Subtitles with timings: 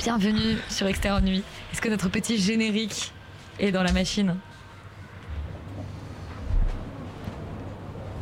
[0.00, 1.42] Bienvenue sur Extérieur Nuit.
[1.72, 3.12] Est-ce que notre petit générique
[3.58, 4.36] est dans la machine?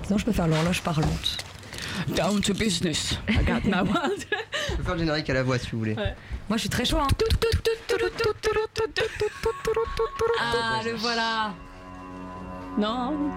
[0.05, 1.45] Sinon, je peux faire l'horloge parlante.
[2.17, 3.19] Down to business.
[3.29, 4.25] I got my wild.
[4.71, 5.95] Je peux faire le générique à la voix si vous voulez.
[6.49, 6.97] Moi, je suis très chaud.
[6.99, 7.09] Hein.
[10.41, 11.53] Ah, le voilà.
[12.79, 13.33] Non.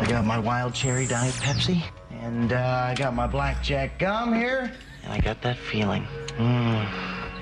[0.00, 1.82] I got my wild cherry diet Pepsi,
[2.24, 4.72] and uh, I got my blackjack gum here,
[5.04, 6.06] and I got that feeling.
[6.38, 6.86] Mm,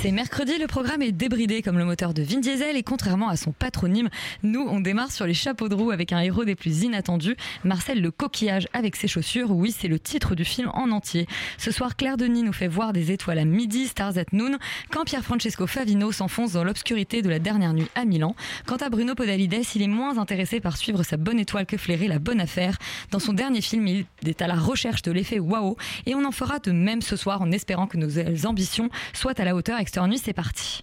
[0.00, 3.36] C'est mercredi, le programme est débridé comme le moteur de Vin Diesel et contrairement à
[3.36, 4.08] son patronyme,
[4.44, 8.00] nous on démarre sur les chapeaux de roue avec un héros des plus inattendus, Marcel
[8.00, 9.50] le coquillage avec ses chaussures.
[9.50, 11.26] Oui, c'est le titre du film en entier.
[11.58, 14.58] Ce soir, Claire Denis nous fait voir des étoiles à midi, stars at noon,
[14.92, 18.36] quand Pierre Francesco Favino s'enfonce dans l'obscurité de la dernière nuit à Milan.
[18.66, 22.06] Quant à Bruno Podalides, il est moins intéressé par suivre sa bonne étoile que flairer
[22.06, 22.78] la bonne affaire.
[23.10, 26.30] Dans son dernier film, il est à la recherche de l'effet waouh et on en
[26.30, 29.80] fera de même ce soir en espérant que nos ambitions soient à la hauteur.
[29.96, 30.82] Nuit, c'est parti.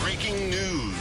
[0.00, 0.92] Breaking news.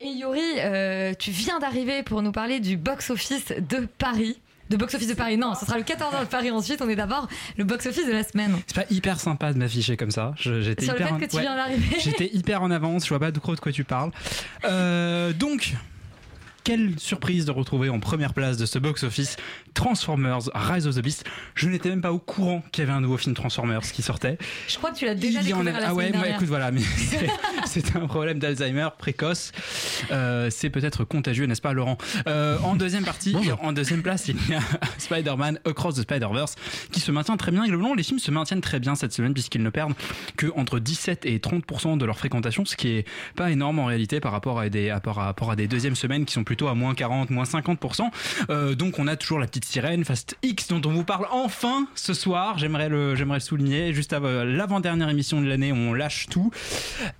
[0.00, 4.40] Et Yuri, euh, tu viens d'arriver pour nous parler du box-office de Paris.
[4.70, 6.80] De box-office de Paris, non, ce sera le 14 de Paris ensuite.
[6.80, 7.26] On est d'abord
[7.58, 8.56] le box-office de la semaine.
[8.68, 10.32] C'est pas hyper sympa de m'afficher comme ça.
[10.36, 11.42] J'étais hyper en- que tu ouais.
[11.42, 11.96] viens d'arriver.
[11.98, 14.12] J'étais hyper en avance, je vois pas de trop de quoi tu parles.
[14.64, 15.74] Euh, donc,
[16.64, 19.36] quelle surprise de retrouver en première place de ce box-office
[19.74, 21.24] Transformers Rise of the Beast.
[21.54, 24.36] Je n'étais même pas au courant qu'il y avait un nouveau film Transformers qui sortait.
[24.68, 26.28] Je crois que tu l'as déjà Il y en découvert a- la Ah ouais, bah,
[26.28, 26.80] écoute, voilà, mais
[27.66, 29.52] c'est- un problème d'Alzheimer précoce.
[30.10, 31.98] Euh, c'est peut-être contagieux, n'est-ce pas, Laurent?
[32.26, 34.60] Euh, En deuxième partie, en deuxième place, il y a
[34.98, 36.56] Spider-Man Across the Spider-Verse
[36.92, 37.64] qui se maintient très bien.
[37.64, 39.94] Et le long, les films se maintiennent très bien cette semaine puisqu'ils ne perdent
[40.36, 43.04] que entre 17 et 30 de leur fréquentation, ce qui est
[43.36, 46.24] pas énorme en réalité par rapport à des, à par rapport à des deuxièmes semaines
[46.24, 47.78] qui sont plutôt à moins 40, moins 50
[48.50, 51.86] Euh, Donc on a toujours la petite sirène Fast X dont on vous parle enfin
[51.94, 52.58] ce soir.
[52.58, 53.92] J'aimerais le, j'aimerais le souligner.
[53.94, 56.50] Juste avant l'avant-dernière émission de l'année, on lâche tout.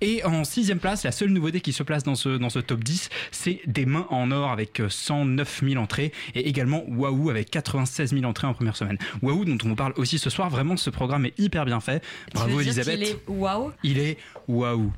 [0.01, 2.83] Et en sixième place, la seule nouveauté qui se place dans ce, dans ce top
[2.83, 7.49] 10, c'est Des mains en or avec euh, 109 000 entrées et également Waouh avec
[7.51, 8.97] 96 000 entrées en première semaine.
[9.21, 10.49] Waouh dont on vous parle aussi ce soir.
[10.49, 12.03] Vraiment, ce programme est hyper bien fait.
[12.33, 12.99] Bravo Elisabeth.
[12.99, 13.71] qu'il est waouh?
[13.83, 14.17] Il est
[14.49, 14.91] waouh.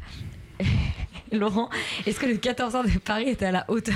[1.31, 1.69] Laurent,
[2.05, 3.95] est-ce que le 14 heures de Paris était à la hauteur?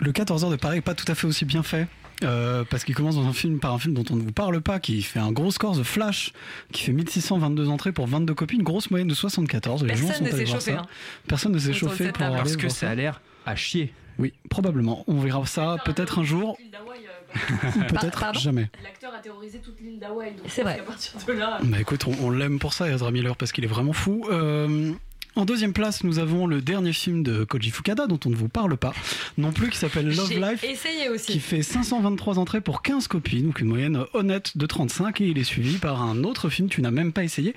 [0.00, 1.86] Le 14h de Paris est pas tout à fait aussi bien fait.
[2.24, 4.60] euh, parce qu'il commence dans un film par un film dont on ne vous parle
[4.60, 6.32] pas, qui fait un gros score, The Flash,
[6.72, 9.84] qui fait 1622 entrées pour 22 copies, une grosse moyenne de 74.
[9.84, 10.72] Les gens Personne sont ne s'est chauffé.
[10.72, 10.86] hein.
[11.28, 13.94] Personne ne s'est chauffé pour Parce que ça a l'air à chier.
[14.18, 15.04] Oui, probablement.
[15.06, 16.58] On verra ça peut-être un jour,
[17.34, 18.68] ou peut-être jamais.
[18.82, 20.34] L'acteur a terrorisé toute l'île d'Hawaï.
[20.48, 20.80] C'est vrai.
[20.80, 21.58] À partir de là.
[21.62, 24.26] Bah écoute, on, on l'aime pour ça, Ezra Miller, parce qu'il est vraiment fou.
[24.30, 24.92] Euh,
[25.36, 28.48] en deuxième place, nous avons le dernier film de Koji Fukada, dont on ne vous
[28.48, 28.92] parle pas
[29.38, 30.64] non plus, qui s'appelle Love Life.
[30.64, 31.40] essayé qui aussi.
[31.40, 35.44] fait 523 entrées pour 15 copies, donc une moyenne honnête de 35, et il est
[35.44, 37.54] suivi par un autre film, tu n'as même pas essayé,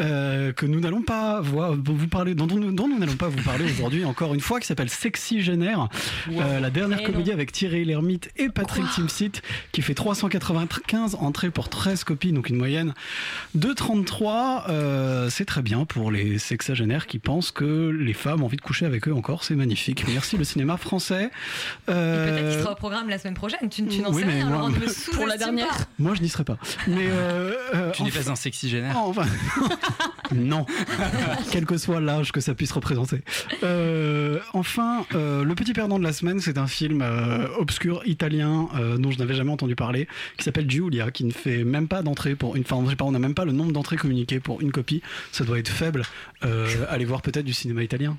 [0.00, 3.42] euh, que nous n'allons pas voir, vous parler, dont, nous- dont nous n'allons pas vous
[3.42, 5.88] parler aujourd'hui encore une fois, qui s'appelle Sexy Génère,
[6.30, 7.34] euh, la dernière Eh comédie non.
[7.34, 9.42] avec Thierry Lhermitte et Patrick Timsit,
[9.72, 12.94] qui fait 395 entrées pour 13 copies, donc une moyenne
[13.54, 14.66] de 33.
[14.68, 18.62] Euh, c'est très bien pour les sexagénaires qui pensent que les femmes ont envie de
[18.62, 20.04] coucher avec eux encore, c'est magnifique.
[20.08, 21.30] Merci le cinéma français.
[21.88, 23.68] Euh, Peut-être qu'il sera au programme la semaine prochaine.
[23.70, 24.70] Tu, tu n'en oui, sais rien, moi-
[25.14, 25.68] pour la dernière.
[25.68, 25.84] pas.
[25.98, 26.58] Moi, je n'y serai pas.
[26.86, 28.96] Mais euh, euh, Tu n'es enfin- pas un sexy génère.
[28.98, 29.24] Enfin,
[30.34, 30.66] non,
[31.50, 33.22] quel que soit l'âge que ça puisse représenter.
[33.64, 38.68] Euh, enfin, euh, le petit perdant de la semaine, c'est un film euh, obscur italien
[38.76, 42.02] euh, dont je n'avais jamais entendu parler, qui s'appelle Giulia, qui ne fait même pas
[42.02, 42.62] d'entrée pour une.
[42.62, 45.02] Enfin, je sais pas, on n'a même pas le nombre d'entrées communiquées pour une copie.
[45.32, 46.02] Ça doit être faible.
[46.44, 46.66] Euh,
[46.98, 48.16] allez voir peut-être du cinéma italien.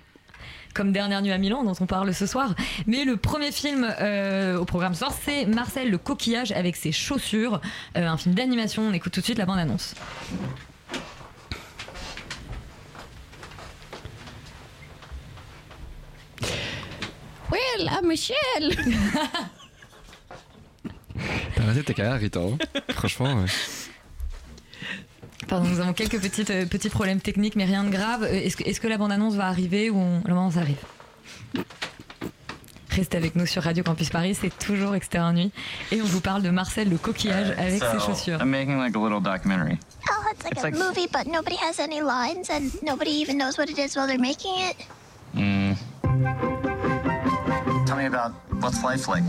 [0.73, 2.55] comme Dernière nuit à Milan, dont on parle ce soir.
[2.87, 6.93] Mais le premier film euh, au programme ce soir, c'est Marcel le coquillage avec ses
[6.93, 7.59] chaussures,
[7.97, 8.83] euh, un film d'animation.
[8.83, 9.95] On écoute tout de suite la bande-annonce.
[17.91, 18.35] ah Michel
[21.55, 22.39] T'as raté ta carrière, Rita.
[22.39, 22.57] hein.
[22.89, 23.45] Franchement, ouais.
[25.47, 28.23] Pardon, nous avons quelques petites, euh, petits problèmes techniques, mais rien de grave.
[28.23, 30.21] Euh, Est-ce que, est-ce que la bande-annonce va arriver ou on...
[30.25, 30.77] le moment ça arrive?
[32.91, 35.51] Restez avec nous sur Radio Campus Paris, c'est toujours Extérieur Nuit.
[35.91, 38.39] Et on vous parle de Marcel le coquillage avec ses chaussures.
[38.41, 39.77] I'm making like a little documentary.
[40.11, 43.37] Oh, it's like It's a like- movie, but nobody has any lines, and nobody even
[43.37, 44.75] knows what it is while they're making it.
[45.35, 45.77] Mm.
[47.85, 49.23] Tell me about what's life like.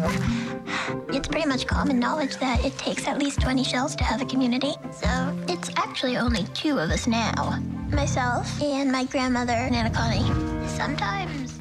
[1.12, 4.24] It's pretty much common knowledge that it takes at least 20 shells to have a
[4.24, 4.72] community.
[4.92, 5.06] So
[5.82, 7.58] actually only two of us now
[7.90, 10.30] myself and my grandmother, Nana Connie.
[10.68, 11.60] Sometimes.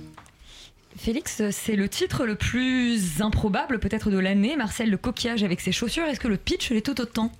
[0.98, 4.58] Félix, c'est le titre le plus improbable peut-être de l'année.
[4.58, 6.04] Marcel le coquillage avec ses chaussures.
[6.04, 7.32] Est-ce que le pitch l'est tout autant?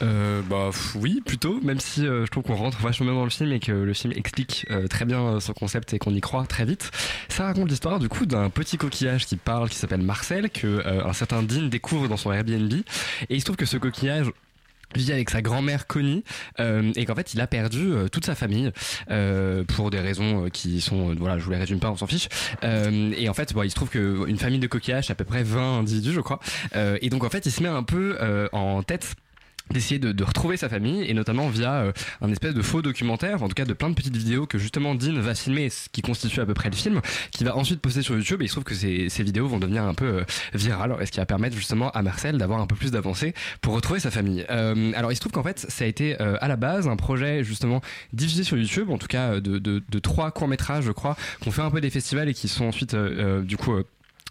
[0.00, 3.30] Euh, bah oui, plutôt, même si euh, je trouve qu'on rentre vachement bien dans le
[3.30, 6.46] film et que le film explique euh, très bien son concept et qu'on y croit
[6.46, 6.92] très vite.
[7.28, 11.04] Ça raconte l'histoire du coup d'un petit coquillage qui parle, qui s'appelle Marcel, que euh,
[11.04, 12.72] un certain Dean découvre dans son Airbnb.
[12.72, 14.30] Et il se trouve que ce coquillage
[14.94, 16.24] vit avec sa grand-mère Connie
[16.58, 18.72] euh, et qu'en fait il a perdu euh, toute sa famille
[19.10, 22.28] euh, pour des raisons qui sont voilà je vous les résume pas on s'en fiche.
[22.62, 25.42] Et en fait bon, il se trouve que une famille de coquillages à peu près
[25.42, 26.40] 20 individus je crois.
[26.74, 28.18] Et donc en fait il se met un peu
[28.52, 29.14] en tête
[29.70, 33.42] d'essayer de, de retrouver sa famille et notamment via euh, un espèce de faux documentaire
[33.42, 36.02] en tout cas de plein de petites vidéos que justement Dean va filmer ce qui
[36.02, 37.00] constitue à peu près le film
[37.30, 39.58] qui va ensuite poster sur YouTube et il se trouve que ces, ces vidéos vont
[39.58, 40.24] devenir un peu euh,
[40.54, 43.74] virales et ce qui va permettre justement à Marcel d'avoir un peu plus d'avancée pour
[43.74, 44.44] retrouver sa famille.
[44.50, 46.96] Euh, alors il se trouve qu'en fait ça a été euh, à la base un
[46.96, 47.80] projet justement
[48.12, 51.50] diffusé sur YouTube en tout cas de, de, de trois courts métrages je crois qu'on
[51.50, 53.72] fait un peu des festivals et qui sont ensuite euh, du coup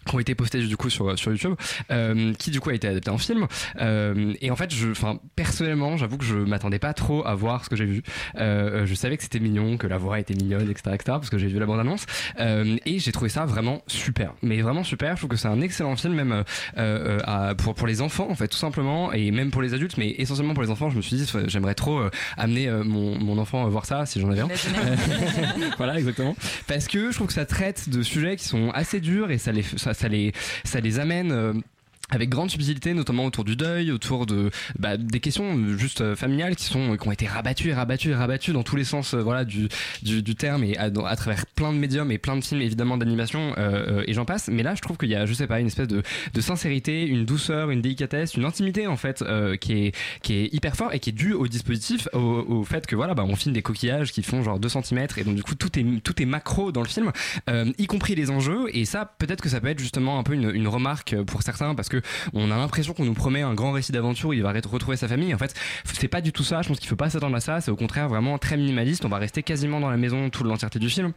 [0.06, 1.54] qui ont été postés du coup sur, sur YouTube,
[1.90, 3.46] euh, qui du coup a été adapté en film.
[3.80, 7.64] Euh, et en fait, je, enfin, personnellement, j'avoue que je m'attendais pas trop à voir
[7.64, 8.02] ce que j'ai vu.
[8.36, 11.38] Euh, je savais que c'était mignon, que la voix était mignonne, etc., etc., parce que
[11.38, 12.06] j'ai vu la bande-annonce.
[12.38, 14.32] Euh, et j'ai trouvé ça vraiment super.
[14.42, 15.12] Mais vraiment super.
[15.12, 16.44] Je trouve que c'est un excellent film, même
[16.76, 20.14] à- pour, pour les enfants, en fait, tout simplement, et même pour les adultes, mais
[20.18, 20.90] essentiellement pour les enfants.
[20.90, 22.00] Je me suis dit, j'aimerais trop
[22.36, 24.48] amener mon, mon enfant à voir ça, si j'en avais un.
[25.76, 26.34] Voilà, exactement.
[26.66, 29.52] Parce que je trouve que ça traite de sujets qui sont assez durs et ça
[29.52, 30.32] les, ça, ça les,
[30.64, 31.62] ça les amène.
[32.10, 36.00] Euh, avec grande subtilité, notamment autour du deuil, autour de bah, des questions euh, juste
[36.00, 38.84] euh, familiales qui sont qui ont été rabattues et rabattues et rabattues dans tous les
[38.84, 39.68] sens, euh, voilà, du,
[40.02, 43.54] du, du terme et à, travers plein de médiums et plein de films évidemment d'animation
[43.58, 44.48] euh, euh, et j'en passe.
[44.48, 46.02] Mais là, je trouve qu'il y a, je sais pas, une espèce de,
[46.32, 50.54] de sincérité, une douceur, une délicatesse, une intimité en fait euh, qui est qui est
[50.54, 53.36] hyper fort et qui est due au dispositif, au, au fait que voilà, bah, on
[53.36, 56.20] filme des coquillages qui font genre 2 cm et donc du coup tout est tout
[56.20, 57.12] est macro dans le film,
[57.48, 60.34] euh, y compris les enjeux et ça peut-être que ça peut être justement un peu
[60.34, 61.99] une, une remarque pour certains parce que
[62.32, 64.96] on a l'impression qu'on nous promet un grand récit d'aventure où il va re- retrouver
[64.96, 65.34] sa famille.
[65.34, 65.54] En fait,
[65.84, 66.62] c'est pas du tout ça.
[66.62, 67.60] Je pense qu'il faut pas s'attendre à ça.
[67.60, 69.04] C'est au contraire vraiment très minimaliste.
[69.04, 71.12] On va rester quasiment dans la maison toute l'entièreté du film.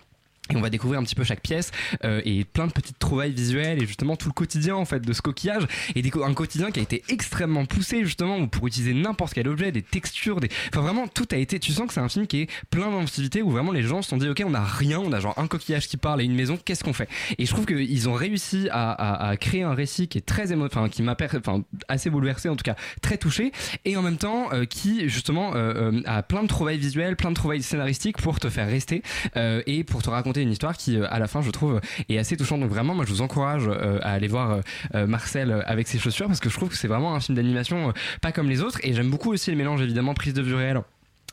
[0.52, 1.72] Et on va découvrir un petit peu chaque pièce
[2.04, 5.14] euh, et plein de petites trouvailles visuelles et justement tout le quotidien en fait de
[5.14, 5.64] ce coquillage
[5.96, 9.72] et des un quotidien qui a été extrêmement poussé justement pour utiliser n'importe quel objet,
[9.72, 11.60] des textures, des enfin vraiment tout a été.
[11.60, 14.10] Tu sens que c'est un film qui est plein d'inventivité où vraiment les gens se
[14.10, 16.36] sont dit ok on a rien, on a genre un coquillage qui parle et une
[16.36, 17.08] maison, qu'est-ce qu'on fait?
[17.38, 20.52] Et je trouve qu'ils ont réussi à, à- à créer un récit qui est très
[20.52, 23.54] émo, enfin qui m'a enfin assez bouleversé en tout cas très touché
[23.86, 27.30] et en même temps euh, qui justement euh, euh, a plein de trouvailles visuelles, plein
[27.30, 29.04] de trouvailles scénaristiques pour te faire rester
[29.38, 32.18] euh, et pour te raconter une histoire qui euh, à la fin je trouve est
[32.18, 34.62] assez touchante donc vraiment moi je vous encourage euh, à aller voir
[34.96, 37.94] euh, Marcel avec ses chaussures parce que je trouve que c'est vraiment un film d'animation
[38.22, 40.82] pas comme les autres et j'aime beaucoup aussi le mélange évidemment prise de vue réelle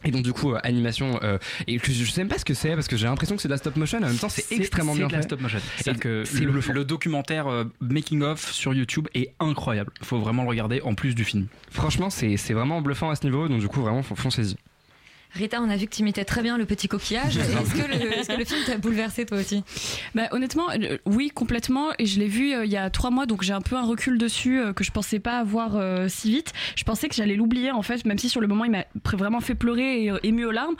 [0.02, 1.36] et donc du coup euh, animation euh,
[1.66, 3.48] et je, je sais même pas ce que c'est parce que j'ai l'impression que c'est
[3.48, 5.58] de la stop motion en même temps c'est extrêmement bien de la stop motion.
[5.76, 6.24] C'est que
[6.72, 9.92] le, documentaire euh, making of sur YouTube est incroyable.
[10.02, 11.48] Faut vraiment le regarder en plus du film.
[11.70, 14.56] franchement c'est c'est vraiment bluffant à ce niveau donc du coup vraiment fon- foncez-y
[15.32, 17.36] Rita, on a vu que tu imitais très bien le petit coquillage.
[17.38, 19.62] Est-ce que, le, est-ce que le film t'a bouleversé toi aussi?
[20.14, 21.90] Bah, honnêtement, euh, oui, complètement.
[21.98, 23.84] Et je l'ai vu euh, il y a trois mois, donc j'ai un peu un
[23.84, 26.52] recul dessus euh, que je pensais pas avoir si vite.
[26.76, 29.40] Je pensais que j'allais l'oublier, en fait, même si sur le moment il m'a vraiment
[29.40, 30.76] fait pleurer et ému aux larmes.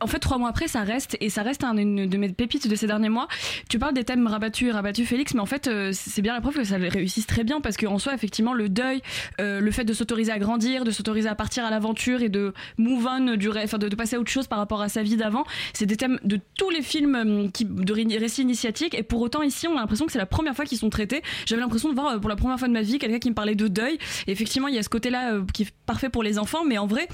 [0.00, 2.68] En fait, trois mois après, ça reste et ça reste un- une de mes pépites
[2.68, 3.28] de ces derniers mois.
[3.68, 6.40] Tu parles des thèmes rabattus et rabattus, Félix, mais en fait, euh, c'est bien la
[6.40, 9.02] preuve que ça réussisse très bien parce qu'en soi, effectivement, le deuil,
[9.40, 12.54] euh, le fait de s'autoriser à grandir, de s'autoriser à partir à l'aventure et de
[12.78, 15.44] move on, du enfin, de, passer à autre chose par rapport à sa vie d'avant,
[15.74, 18.94] c'est des thèmes de tous les films euh, qui, de ré- récits initiatiques.
[18.94, 21.22] Et pour autant, ici, on a l'impression que c'est la première fois qu'ils sont traités.
[21.46, 23.54] J'avais l'impression de voir pour la première fois de ma vie quelqu'un qui me parlait
[23.54, 23.98] de deuil.
[24.26, 26.86] Et effectivement, il y a ce côté-là qui est parfait pour les enfants, mais en
[26.86, 27.06] vrai,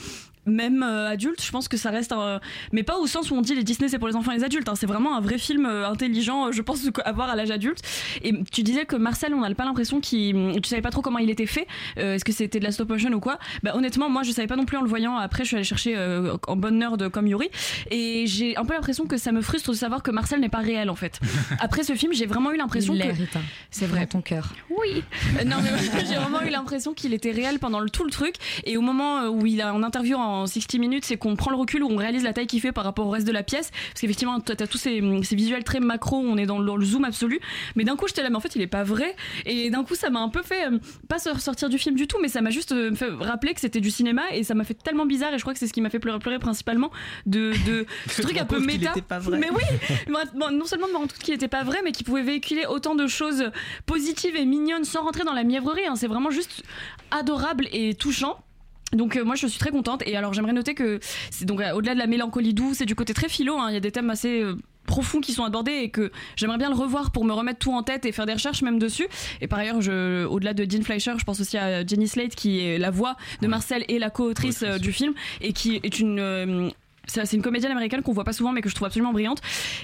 [0.46, 2.40] même euh, adulte, je pense que ça reste un...
[2.72, 4.44] Mais pas au sens où on dit les Disney c'est pour les enfants et les
[4.44, 4.74] adultes, hein.
[4.74, 7.80] c'est vraiment un vrai film euh, intelligent, je pense, à voir à l'âge adulte.
[8.22, 10.60] Et tu disais que Marcel, on n'a pas l'impression qu'il...
[10.62, 11.66] Tu savais pas trop comment il était fait,
[11.98, 13.38] euh, est-ce que c'était de la stop motion ou quoi?
[13.62, 15.64] Bah honnêtement, moi je savais pas non plus en le voyant, après je suis allée
[15.64, 17.48] chercher euh, en bonne nerd comme Yuri,
[17.90, 20.58] et j'ai un peu l'impression que ça me frustre de savoir que Marcel n'est pas
[20.58, 21.20] réel en fait.
[21.60, 23.04] Après ce film, j'ai vraiment eu l'impression que...
[23.70, 24.06] C'est vrai.
[24.06, 24.52] Ton cœur.
[24.70, 25.02] Oui.
[25.38, 25.70] Euh, non, mais
[26.06, 28.36] j'ai vraiment eu l'impression qu'il était réel pendant le, tout le truc.
[28.64, 31.50] Et au moment euh, où il a en interview en 60 minutes, c'est qu'on prend
[31.50, 33.42] le recul, où on réalise la taille qu'il fait par rapport au reste de la
[33.42, 33.70] pièce.
[33.70, 36.76] Parce qu'effectivement, t'as t'as tous ces, ces visuels très macro, on est dans le, dans
[36.76, 37.40] le zoom absolu.
[37.76, 39.16] Mais d'un coup, j'étais là, mais en fait, il est pas vrai.
[39.46, 40.78] Et d'un coup, ça m'a un peu fait, euh,
[41.08, 43.60] pas se ressortir du film du tout, mais ça m'a juste euh, fait rappeler que
[43.60, 44.22] c'était du cinéma.
[44.32, 45.32] Et ça m'a fait tellement bizarre.
[45.32, 46.90] Et je crois que c'est ce qui m'a fait pleurer, pleurer principalement
[47.24, 48.92] de, de ce truc un peu méta.
[49.38, 49.62] Mais oui,
[50.34, 52.66] bon, non seulement de me rendre compte qu'il était pas vrai, mais qu'il pouvait véhiculer
[52.66, 53.50] autant de choses
[53.86, 55.86] positives et mignonnes sans rentrer dans la mièvrerie.
[55.86, 55.94] hein.
[55.96, 56.62] C'est vraiment juste
[57.10, 58.38] adorable et touchant.
[58.92, 60.02] Donc euh, moi je suis très contente.
[60.06, 61.00] Et alors j'aimerais noter que
[61.30, 63.74] c'est donc euh, au-delà de la mélancolie douce et du côté très philo, hein, il
[63.74, 66.76] y a des thèmes assez euh, profonds qui sont abordés et que j'aimerais bien le
[66.76, 69.08] revoir pour me remettre tout en tête et faire des recherches même dessus.
[69.40, 72.60] Et par ailleurs, je, au-delà de Dean Fleischer, je pense aussi à Jenny Slate qui
[72.60, 76.70] est la voix de Marcel et la co-autrice du film et qui est une
[77.06, 79.40] c'est une comédienne américaine qu'on voit pas souvent mais que je trouve absolument brillante.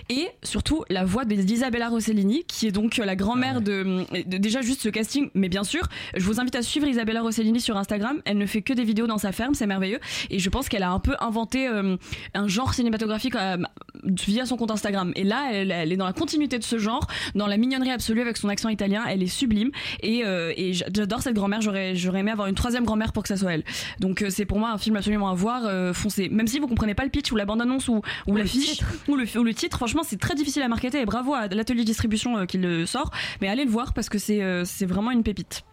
[0.08, 4.80] Et surtout la voix d'Isabella Rossellini qui est donc la grand-mère de, de- déjà juste
[4.82, 5.82] ce casting mais bien sûr
[6.16, 8.20] je vous invite à suivre Isabella Rossellini sur Instagram.
[8.24, 10.00] Elle ne fait que des vidéos dans sa ferme c'est merveilleux.
[10.30, 11.96] Et je pense qu'elle a un peu inventé euh,
[12.34, 13.56] un genre cinématographique euh,
[14.04, 15.12] via son compte Instagram.
[15.16, 18.20] Et là elle, elle est dans la continuité de ce genre dans la mignonnerie absolue
[18.20, 19.04] avec son accent italien.
[19.08, 19.70] Elle est sublime.
[20.02, 21.60] Et, euh, et j'a- j'adore cette grand-mère.
[21.60, 23.64] J'aurais j'aurais aimé avoir une troisième grand-mère pour que ça soit elle.
[24.00, 26.66] Donc euh, c'est pour moi un film absolument à voir euh, foncez même si vous
[26.68, 29.76] comprenez pas le pitch ou la bande-annonce ou, ou l'affiche ou le, ou le titre
[29.76, 31.00] franchement c'est très difficile à marketer.
[31.00, 33.10] Et bravo à l'atelier distribution euh, qui le sort.
[33.40, 35.64] Mais allez le voir parce que c'est euh, c'est vraiment une pépite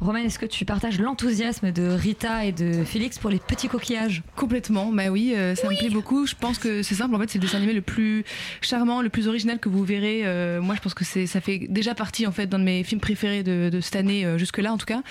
[0.00, 4.22] Romain, est-ce que tu partages l'enthousiasme de Rita et de Félix pour les petits coquillages?
[4.36, 6.24] Complètement, bah oui, euh, ça me plaît beaucoup.
[6.24, 8.24] Je pense que c'est simple, en fait, c'est le dessin animé le plus
[8.60, 10.20] charmant, le plus original que vous verrez.
[10.24, 12.84] Euh, moi, je pense que c'est, ça fait déjà partie en fait d'un de mes
[12.84, 15.02] films préférés de, de cette année euh, jusque-là, en tout cas.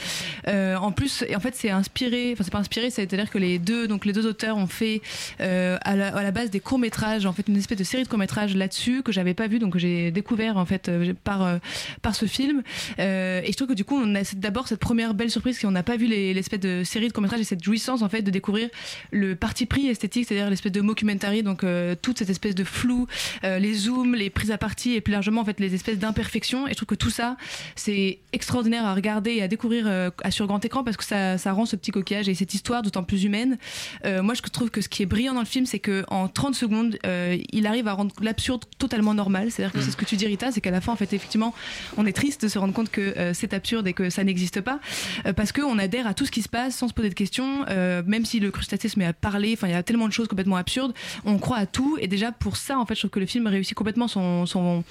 [0.47, 4.05] En plus, en fait, c'est inspiré, enfin, c'est pas inspiré, c'est-à-dire que les deux, donc
[4.05, 5.01] les deux auteurs ont fait
[5.39, 8.07] à, la, à la base des courts métrages, en fait, une espèce de série de
[8.07, 10.89] courts métrages là-dessus que j'avais pas vu, donc que j'ai découvert en fait
[11.25, 11.59] par
[12.01, 12.63] par ce film.
[12.97, 15.83] Et je trouve que du coup, on a d'abord cette première belle surprise qu'on n'a
[15.83, 18.31] pas vu les- l'espèce de série de courts métrages et cette jouissance en fait de
[18.31, 18.69] découvrir
[19.11, 23.07] le parti pris esthétique, c'est-à-dire l'espèce de mockumentary, donc euh, toute cette espèce de flou,
[23.43, 26.67] euh, les zooms, les prises à partie et plus largement en fait les espèces d'imperfections.
[26.67, 27.37] Et je trouve que tout ça,
[27.75, 31.37] c'est extraordinaire à regarder et à découvrir euh, à sur grand écran parce que ça,
[31.37, 33.57] ça rend ce petit coquillage et cette histoire d'autant plus humaine.
[34.05, 36.27] Euh, moi, je trouve que ce qui est brillant dans le film, c'est que en
[36.27, 36.97] 30 secondes,
[37.53, 39.51] il arrive à rendre l'absurde totalement normal.
[39.51, 41.53] C'est-à-dire que c'est ce que tu dis, Rita, c'est qu'à la fin, en fait, effectivement,
[41.97, 44.66] on est triste de se rendre compte que c'est absurde et que ça n'existe pas
[45.25, 47.65] euh, parce qu'on adhère à tout ce qui se passe sans se poser de questions,
[47.69, 49.53] euh, même si le crustacé se met à parler.
[49.53, 50.93] Enfin, il y a tellement de choses complètement absurdes.
[51.25, 53.47] On croit à tout et déjà pour ça, en fait, je trouve que le film
[53.47, 54.83] réussit complètement son son,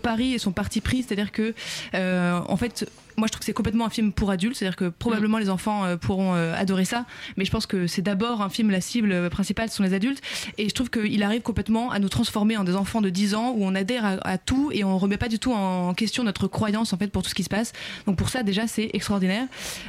[0.00, 1.02] pari et son parti pris.
[1.02, 1.54] C'est-à-dire que
[1.94, 4.88] euh, en fait moi je trouve que c'est complètement un film pour adultes, c'est-à-dire que
[4.88, 8.48] probablement les enfants euh, pourront euh, adorer ça, mais je pense que c'est d'abord un
[8.48, 10.22] film, la cible euh, principale ce sont les adultes,
[10.58, 13.54] et je trouve qu'il arrive complètement à nous transformer en des enfants de 10 ans
[13.56, 16.46] où on adhère à, à tout et on remet pas du tout en question notre
[16.46, 17.72] croyance en fait pour tout ce qui se passe.
[18.06, 19.46] Donc pour ça déjà c'est extraordinaire.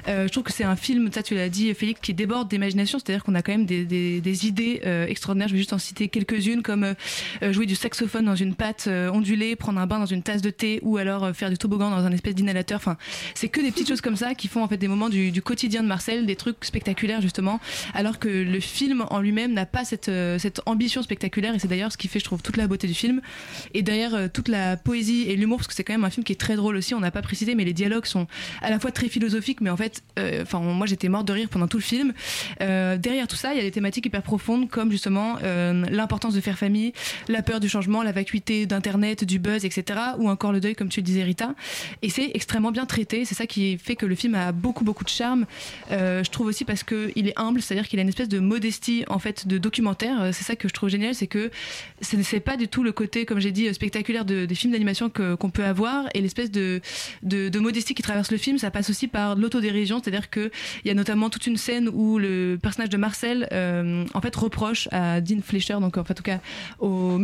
[0.07, 2.99] Euh, je trouve que c'est un film, ça tu l'as dit Félix, qui déborde d'imagination,
[2.99, 5.47] c'est-à-dire qu'on a quand même des, des, des idées euh, extraordinaires.
[5.47, 9.11] Je vais juste en citer quelques-unes comme euh, jouer du saxophone dans une pâte euh,
[9.11, 12.05] ondulée, prendre un bain dans une tasse de thé ou alors faire du toboggan dans
[12.05, 12.77] un espèce d'inhalateur.
[12.77, 12.97] Enfin,
[13.35, 15.83] c'est que des petites choses comme ça qui font en fait des moments du, quotidien
[15.83, 17.59] de Marcel, des trucs spectaculaires justement,
[17.93, 21.91] alors que le film en lui-même n'a pas cette, euh, ambition spectaculaire et c'est d'ailleurs
[21.91, 23.21] ce qui fait, je trouve, toute la beauté du film.
[23.73, 26.23] Et derrière euh, toute la poésie et l'humour, parce que c'est quand même un film
[26.23, 28.27] qui est très drôle aussi, on n'a pas précisé, mais les dialogues sont
[28.61, 31.49] à la fois très philosophiques, mais en fait, euh, enfin moi j'étais morte de rire
[31.49, 32.13] pendant tout le film.
[32.59, 36.57] Derrière tout ça, il y a des thématiques hyper profondes comme justement l'importance de faire
[36.57, 36.93] famille,
[37.27, 39.99] la peur du changement, la vacuité d'internet, du buzz, etc.
[40.17, 41.53] Ou encore le deuil, comme tu le disais Rita.
[42.01, 43.02] Et c'est extrêmement bien traité.
[43.09, 45.45] C'est ça qui fait que le film a beaucoup beaucoup de charme.
[45.91, 48.39] Euh, je trouve aussi parce que il est humble, c'est-à-dire qu'il a une espèce de
[48.39, 50.21] modestie en fait de documentaire.
[50.21, 51.51] Euh, C'est ça que je trouve génial, c'est que
[52.01, 54.73] ce n'est pas du tout le côté, comme j'ai dit, euh, spectaculaire de- des films
[54.73, 56.81] d'animation qu'on peut avoir et l'espèce de,
[57.23, 58.57] de, de modestie qui traverse le film.
[58.57, 60.51] Ça passe aussi par l'autodérision, c'est-à-dire que
[60.83, 63.47] il y a notamment toute une scène où le personnage de Marcel
[64.13, 66.39] en fait reproche à Dean Fleischer, donc en tout cas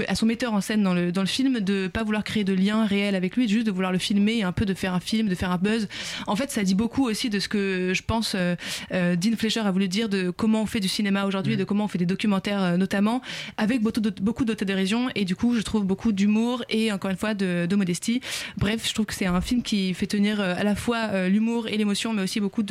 [0.08, 2.54] à son metteur en scène dans le, dans le film, de pas vouloir créer de
[2.54, 5.28] lien réel avec lui, juste de vouloir le filmer un peu de faire un film,
[5.28, 5.88] de faire un buzz.
[6.28, 8.56] En fait, ça dit beaucoup aussi de ce que je pense euh,
[8.92, 11.86] euh, Dean Fleischer a voulu dire de comment on fait du cinéma aujourd'hui, de comment
[11.86, 13.22] on fait des documentaires euh, notamment,
[13.58, 17.18] avec beaucoup d'aut- beaucoup d'autodérision et du coup, je trouve beaucoup d'humour et encore une
[17.18, 18.22] fois de, de modestie.
[18.58, 21.30] Bref, je trouve que c'est un film qui fait tenir euh, à la fois euh,
[21.30, 22.64] l'humour et l'émotion, mais aussi beaucoup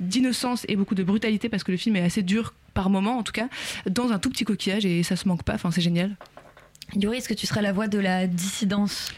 [0.00, 3.22] d'innocence et beaucoup de brutalité parce que le film est assez dur par moment en
[3.22, 3.48] tout cas,
[3.88, 5.54] dans un tout petit coquillage et ça se manque pas.
[5.54, 6.16] Enfin, c'est génial.
[6.94, 9.12] Yuri, est-ce que tu serais la voix de la dissidence?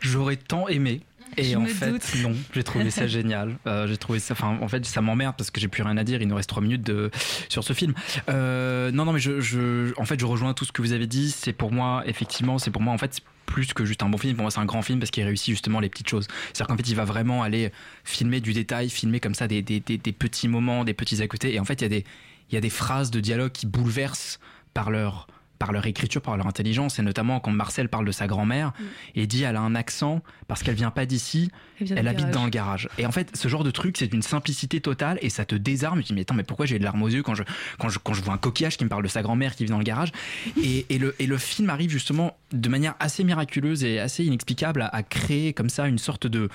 [0.00, 1.00] J'aurais tant aimé.
[1.36, 2.14] Et Je en fait, doute.
[2.22, 3.56] non, j'ai trouvé ça génial.
[3.66, 6.04] Euh, j'ai trouvé ça, enfin, en fait, ça m'emmerde parce que j'ai plus rien à
[6.04, 6.20] dire.
[6.22, 7.10] Il nous reste trois minutes de,
[7.48, 7.94] sur ce film.
[8.28, 11.06] Euh, non, non, mais je, je, en fait, je rejoins tout ce que vous avez
[11.06, 11.30] dit.
[11.30, 14.34] C'est pour moi, effectivement, c'est pour moi, en fait, plus que juste un bon film.
[14.34, 16.26] Pour moi, c'est un grand film parce qu'il réussit justement les petites choses.
[16.52, 17.72] C'est-à-dire qu'en fait, il va vraiment aller
[18.04, 21.28] filmer du détail, filmer comme ça des, des, des, des petits moments, des petits à
[21.28, 21.54] côté.
[21.54, 22.04] Et en fait, il y a des,
[22.50, 24.40] il y a des phrases de dialogue qui bouleversent
[24.74, 25.26] par leur
[25.60, 28.72] par leur écriture, par leur intelligence, et notamment quand Marcel parle de sa grand-mère
[29.14, 31.50] et dit elle a un accent parce qu'elle vient pas d'ici,
[31.80, 32.34] Elle habite garage.
[32.34, 32.88] dans le garage.
[32.96, 35.98] Et en fait, ce genre de truc, c'est d'une simplicité totale et ça te désarme.
[35.98, 37.42] Tu te dis mais attends, mais pourquoi j'ai de larmes aux yeux quand je
[37.78, 39.70] quand je quand je vois un coquillage qui me parle de sa grand-mère qui vit
[39.70, 40.12] dans le garage
[40.64, 44.80] et, et le et le film arrive justement de manière assez miraculeuse et assez inexplicable
[44.80, 46.48] à, à créer comme ça une sorte de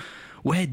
[0.46, 0.70] ouais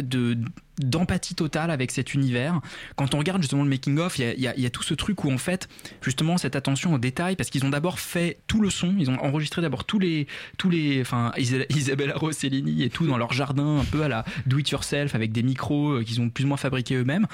[0.00, 0.36] de
[0.78, 2.60] d'empathie totale avec cet univers.
[2.96, 5.38] Quand on regarde justement le making of, il y a, tout ce truc où en
[5.38, 5.68] fait
[6.02, 9.18] justement cette attention au détail parce qu'ils ont d'abord fait tout le son, ils ont
[9.20, 10.26] enregistré d'abord tous les
[10.58, 14.24] tous les enfin Isa- Isabella Rossellini et tout dans leur jardin un peu à la
[14.46, 17.26] do it yourself avec des micros euh, qu'ils ont plus ou moins fabriqués eux-mêmes.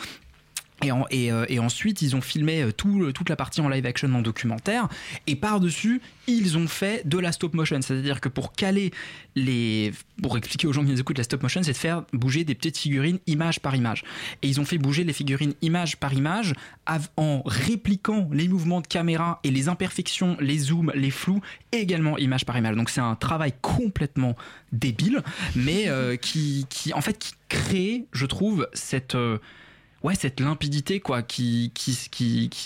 [0.85, 4.89] Euh, et ensuite, ils ont filmé euh, toute la partie en live action en documentaire.
[5.27, 7.81] Et par-dessus, ils ont fait de la stop motion.
[7.83, 8.93] C'est-à-dire que pour caler
[9.35, 9.93] les.
[10.23, 12.55] Pour expliquer aux gens qui nous écoutent, la stop motion, c'est de faire bouger des
[12.55, 14.05] petites figurines image par image.
[14.43, 16.55] Et ils ont fait bouger les figurines image par image
[17.17, 21.41] en répliquant les mouvements de caméra et les imperfections, les zooms, les flous,
[21.73, 22.77] également image par image.
[22.77, 24.37] Donc c'est un travail complètement
[24.73, 25.23] débile,
[25.55, 29.17] mais euh, qui, en fait, qui crée, je trouve, cette.
[30.03, 31.73] Ouais cette limpidité quoi qui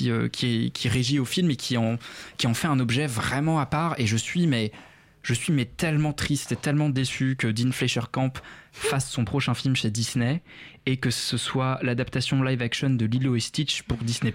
[0.06, 0.28] euh,
[0.84, 1.98] régit au film et qui en
[2.36, 3.94] qui en fait un objet vraiment à part.
[3.98, 4.72] Et je suis mais
[5.22, 8.32] je suis mais tellement triste et tellement déçu que Dean Fleischer Camp
[8.72, 10.42] fasse son prochain film chez Disney
[10.84, 14.34] et que ce soit l'adaptation live action de Lilo et Stitch pour Disney+.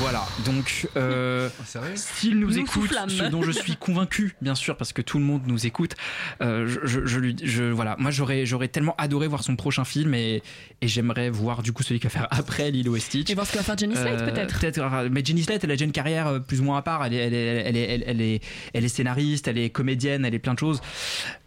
[0.00, 1.48] Voilà, donc euh,
[1.94, 5.24] s'il nous, Nous écoute, ce dont je suis convaincu, bien sûr, parce que tout le
[5.24, 5.94] monde nous écoute,
[6.42, 9.84] euh, je, je, je lui, je, voilà, moi j'aurais, j'aurais tellement adoré voir son prochain
[9.84, 10.42] film et,
[10.82, 13.30] et j'aimerais voir du coup celui qui va faire après Lilo et Stitch.
[13.30, 14.58] Et voir ce que va faire Jenny Slate, Euh, peut-être.
[14.60, 17.06] Peut-être, mais Jenny Slate, elle a déjà une carrière euh, plus ou moins à part.
[17.06, 18.42] Elle est, elle est, elle est, elle est, elle est,
[18.74, 20.82] elle est scénariste, elle est comédienne, elle est plein de choses.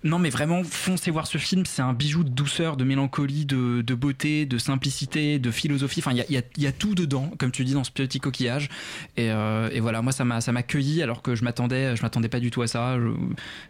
[0.06, 1.66] Non, mais vraiment, foncez voir ce film.
[1.66, 6.02] C'est un bijou de douceur, de mélancolie, de, beauté, de simplicité, de philosophie.
[6.02, 8.70] Enfin, il y a, tout dedans, comme tu dis, dans ce petit coquillage.
[9.18, 12.04] Et, euh, et voilà, moi, ça m'a, ça m'a cueilli alors que je m'attendais, je
[12.04, 12.98] m'attendais pas du tout à ça.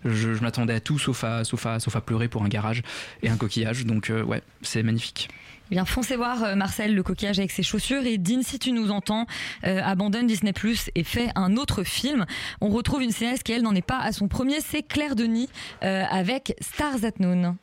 [0.03, 2.83] Je m'attendais à tout sauf à, sauf à, sauf à pleurer pour un garage
[3.23, 3.86] et un coquillage.
[3.86, 5.29] Donc, euh, ouais, c'est magnifique.
[5.67, 8.71] Eh Bien, foncez voir euh, Marcel le coquillage avec ses chaussures et Dean, si tu
[8.71, 9.25] nous entends,
[9.65, 12.25] euh, abandonne Disney Plus et fait un autre film.
[12.62, 15.49] On retrouve une cinéaste qui elle n'en est pas à son premier, c'est Claire Denis
[15.84, 17.58] euh, avec Stars at Noon.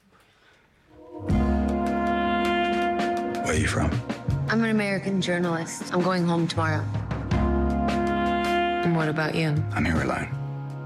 [3.44, 3.90] Where are you from?
[4.50, 5.92] I'm an American journalist.
[5.92, 6.82] I'm going home tomorrow.
[8.84, 9.54] And what about you?
[9.76, 10.28] I'm here alone.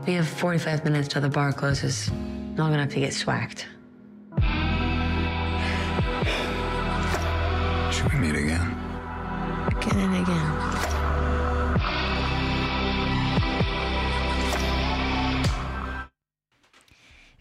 [0.07, 2.11] We have 45 minutes till the bar closes.
[2.57, 3.67] Long enough to get swacked.
[7.97, 8.77] Should we meet again?
[9.69, 10.56] Again and again.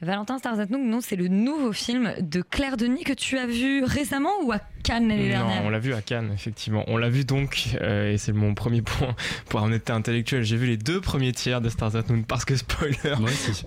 [0.06, 3.48] Valentin Stars at Noon, non, c'est le nouveau film de Claire Denis que tu as
[3.48, 6.84] vu récemment ou à Cannes l'année Non, dernière on l'a vu à Cannes, effectivement.
[6.88, 9.16] On l'a vu donc, euh, et c'est mon premier point
[9.50, 10.44] pour honnêteté intellectuelle.
[10.44, 12.96] J'ai vu les deux premiers tiers de Stars at Noon parce que, spoiler,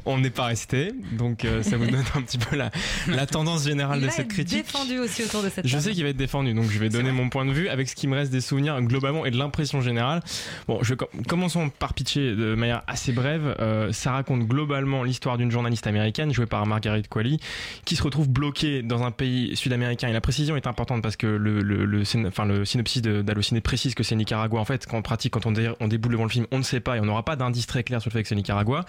[0.07, 0.92] on n'est pas resté.
[1.18, 2.70] Donc, euh, ça vous donne un petit peu la,
[3.09, 4.59] la tendance générale Il de va cette être critique.
[4.64, 5.83] défendu aussi autour de cette Je table.
[5.83, 7.96] sais qu'il va être défendu, donc je vais donner mon point de vue avec ce
[7.96, 10.22] qui me reste des souvenirs globalement et de l'impression générale.
[10.68, 13.57] Bon, je, com- commençons par pitcher de manière assez brève.
[13.59, 17.38] Euh, ça raconte globalement l'histoire d'une journaliste américaine jouée par Margaret Qualley
[17.84, 20.08] qui se retrouve bloquée dans un pays sud-américain.
[20.08, 23.94] Et la précision est importante parce que le, le, le, enfin, le synopsis d'Allociné précise
[23.94, 24.60] que c'est Nicaragua.
[24.60, 26.96] En fait, quand on pratique, quand on déboule devant le film, on ne sait pas
[26.96, 28.84] et on n'aura pas d'indice très clair sur le fait que c'est Nicaragua.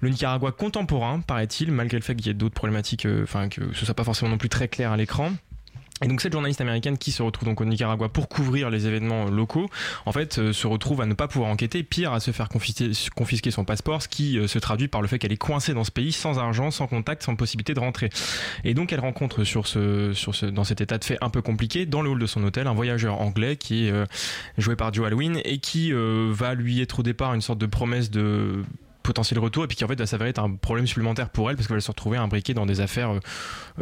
[0.00, 3.72] Le Nicaragua contemporain, paraît-il, malgré le fait qu'il y ait d'autres problématiques, euh, enfin que
[3.72, 5.32] ce soit pas forcément non plus très clair à l'écran.
[6.02, 9.26] Et donc cette journaliste américaine qui se retrouve donc au Nicaragua pour couvrir les événements
[9.26, 9.70] locaux,
[10.06, 13.50] en fait, euh, se retrouve à ne pas pouvoir enquêter, pire à se faire confisquer,
[13.52, 15.92] son passeport, ce qui euh, se traduit par le fait qu'elle est coincée dans ce
[15.92, 18.10] pays sans argent, sans contact, sans possibilité de rentrer.
[18.64, 21.42] Et donc elle rencontre sur ce, sur ce, dans cet état de fait un peu
[21.42, 24.04] compliqué, dans le hall de son hôtel, un voyageur anglais qui est euh,
[24.58, 27.66] joué par Joe Alwyn et qui euh, va lui être au départ une sorte de
[27.66, 28.64] promesse de
[29.04, 31.56] potentiel retour et puis qui en fait va s'avérer être un problème supplémentaire pour elle
[31.56, 33.12] parce qu'elle va se retrouver imbriquée dans des affaires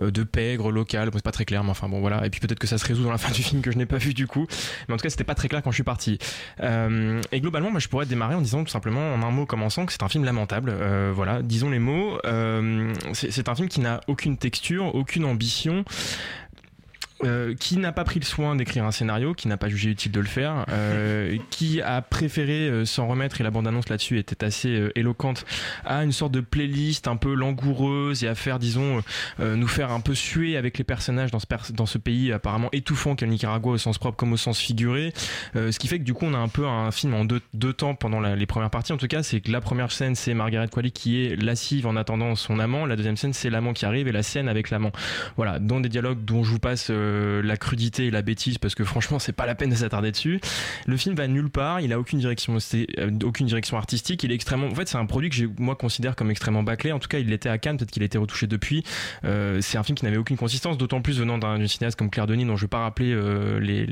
[0.03, 1.09] euh, de pègre locales.
[1.11, 2.27] Bon, c'est pas très clair, mais enfin bon voilà.
[2.27, 3.87] Et puis peut-être que ça se résout dans la fin du film que je n'ai
[3.87, 4.47] pas vu du coup.
[4.87, 6.19] Mais en tout cas, c'était pas très clair quand je suis parti.
[6.61, 9.87] Euh, et globalement, moi, je pourrais démarrer en disant tout simplement en un mot commençant
[9.87, 10.71] que c'est un film lamentable.
[10.75, 12.19] Euh, voilà, disons les mots.
[12.25, 15.85] Euh, c'est un film qui n'a aucune texture, aucune ambition.
[17.25, 20.13] Euh, qui n'a pas pris le soin d'écrire un scénario, qui n'a pas jugé utile
[20.13, 24.45] de le faire, euh, qui a préféré euh, s'en remettre, et la bande-annonce là-dessus était
[24.45, 25.45] assez euh, éloquente,
[25.85, 29.03] à une sorte de playlist un peu langoureuse et à faire, disons,
[29.39, 32.69] nous faire un peu suer avec les personnages dans ce, pers- dans ce pays apparemment
[32.73, 35.13] étouffant qu'est le Nicaragua au sens propre comme au sens figuré.
[35.57, 37.41] Euh, ce qui fait que du coup, on a un peu un film en deux,
[37.55, 38.93] deux temps pendant la- les premières parties.
[38.93, 41.97] En tout cas, c'est que la première scène, c'est Margaret Qualley qui est lascive en
[41.97, 42.87] attendant son amant.
[42.87, 44.93] La deuxième scène, c'est l'amant qui arrive et la scène avec l'amant.
[45.37, 48.75] Voilà, dans des dialogues dont je vous passe euh, la crudité et la bêtise parce
[48.75, 50.41] que franchement, c'est pas la peine de s'attarder dessus.
[50.87, 51.81] Le film va nulle part.
[51.81, 54.23] Il a aucune direction, euh, aucune direction artistique.
[54.25, 54.67] Il est extrêmement.
[54.67, 56.93] En fait, c'est un produit que moi, considère comme extrêmement bâclé.
[56.93, 57.77] En tout cas, il l'était à Cannes.
[57.77, 58.85] Peut-être qu'il a été retouché depuis.
[59.25, 62.27] Euh, c'est un film qui n'avait aucune consistance, d'autant plus venant d'un cinéaste comme Claire
[62.27, 63.15] Denis, dont je vais pas rappeler
[63.61, 63.87] les,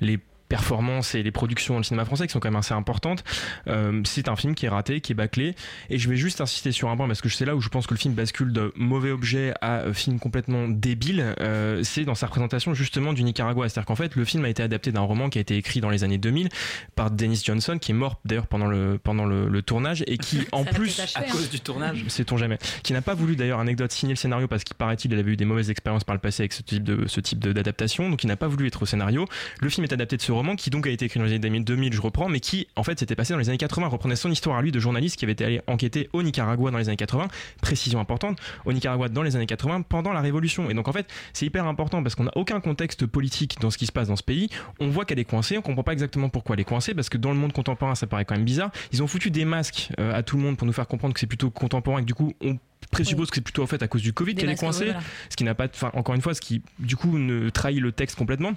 [0.00, 3.24] les performances et les productions dans le cinéma français qui sont quand même assez importantes.
[3.66, 5.54] Euh, c'est un film qui est raté, qui est bâclé.
[5.90, 7.86] Et je vais juste insister sur un point parce que c'est là où je pense
[7.86, 11.34] que le film bascule de mauvais objet à euh, film complètement débile.
[11.40, 13.68] Euh, c'est dans sa représentation justement du Nicaragua.
[13.68, 15.90] C'est-à-dire qu'en fait, le film a été adapté d'un roman qui a été écrit dans
[15.90, 16.48] les années 2000
[16.94, 20.46] par Dennis Johnson, qui est mort d'ailleurs pendant le, pendant le, le tournage et qui
[20.52, 22.04] en plus À cause du tournage.
[22.08, 25.18] sait-on jamais, qui n'a pas voulu d'ailleurs anecdote signer le scénario parce qu'il paraît-il il
[25.18, 28.10] avait eu des mauvaises expériences par le passé avec ce type de ce type d'adaptation,
[28.10, 29.26] donc il n'a pas voulu être au scénario.
[29.60, 31.60] Le film est adapté de ce roman qui donc a été écrit dans les années
[31.60, 34.30] 2000, je reprends, mais qui en fait s'était passé dans les années 80, reprenait son
[34.30, 36.96] histoire à lui de journaliste qui avait été allé enquêter au Nicaragua dans les années
[36.96, 37.28] 80.
[37.60, 40.70] Précision importante, au Nicaragua dans les années 80 pendant la révolution.
[40.70, 43.78] Et donc en fait c'est hyper important parce qu'on n'a aucun contexte politique dans ce
[43.78, 44.48] qui se passe dans ce pays.
[44.80, 47.18] On voit qu'elle est coincée, on comprend pas exactement pourquoi elle est coincée parce que
[47.18, 48.70] dans le monde contemporain ça paraît quand même bizarre.
[48.92, 51.20] Ils ont foutu des masques euh, à tout le monde pour nous faire comprendre que
[51.20, 52.58] c'est plutôt contemporain et que du coup on
[52.90, 55.00] présuppose que c'est plutôt en fait à cause du Covid qu'elle est coincée, voilà.
[55.28, 57.92] ce qui n'a pas, enfin encore une fois, ce qui du coup ne trahit le
[57.92, 58.54] texte complètement.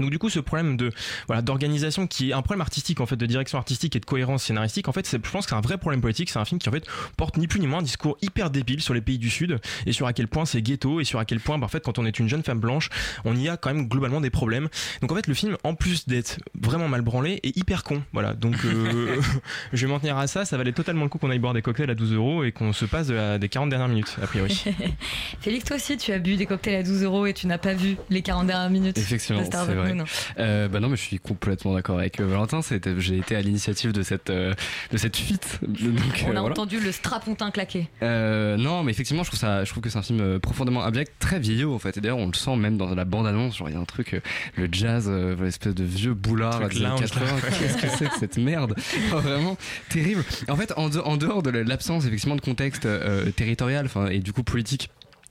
[0.00, 0.90] Donc du coup ce problème de
[1.26, 4.44] voilà d'organisation qui est un problème artistique en fait de direction artistique et de cohérence
[4.44, 6.30] scénaristique en fait c'est- je pense que c'est un vrai problème politique.
[6.30, 6.84] C'est un film qui en fait
[7.16, 9.92] porte ni plus ni moins un discours hyper débile sur les pays du sud et
[9.92, 11.98] sur à quel point c'est ghetto et sur à quel point bah, en fait quand
[11.98, 12.88] on est une jeune femme blanche
[13.24, 14.68] on y a quand même globalement des problèmes.
[15.00, 18.02] Donc en fait le film en plus d'être vraiment mal branlé est hyper con.
[18.12, 18.34] Voilà.
[18.34, 19.20] Donc euh,
[19.72, 20.44] je vais m'en tenir à ça.
[20.44, 22.72] Ça valait totalement le coup qu'on aille boire des cocktails à 12 euros et qu'on
[22.72, 24.64] se passe de la- des 40 dernières minutes a priori.
[25.40, 27.74] Félix, toi aussi, tu as bu des cocktails à 12 euros et tu n'as pas
[27.74, 28.98] vu les 40 dernières minutes.
[28.98, 29.94] Effectivement, de Star vrai.
[29.94, 30.04] Moon.
[30.38, 32.60] Euh, bah non, mais je suis complètement d'accord avec euh, Valentin.
[32.98, 34.54] J'ai été à l'initiative de cette euh,
[34.92, 35.58] de cette fuite.
[35.66, 35.78] Donc,
[36.24, 36.50] On euh, a voilà.
[36.52, 37.88] entendu le strapontin claquer.
[38.02, 41.12] Euh, non, mais effectivement, je trouve ça, je trouve que c'est un film profondément abject,
[41.18, 41.96] très vieillot en fait.
[41.96, 43.56] Et d'ailleurs, on le sent même dans la bande-annonce.
[43.58, 44.20] Genre, il y a un truc,
[44.56, 47.26] le jazz, euh, l'espèce de vieux boulard des années lounge, 80.
[47.26, 47.32] là.
[47.58, 48.74] Qu'est-ce que c'est que cette merde?
[49.12, 49.56] Oh, Vraiment
[49.88, 50.24] terrible.
[50.48, 54.18] En fait, en, de- en dehors de l'absence effectivement de contexte euh, territorial, enfin, et
[54.18, 54.90] du coup politique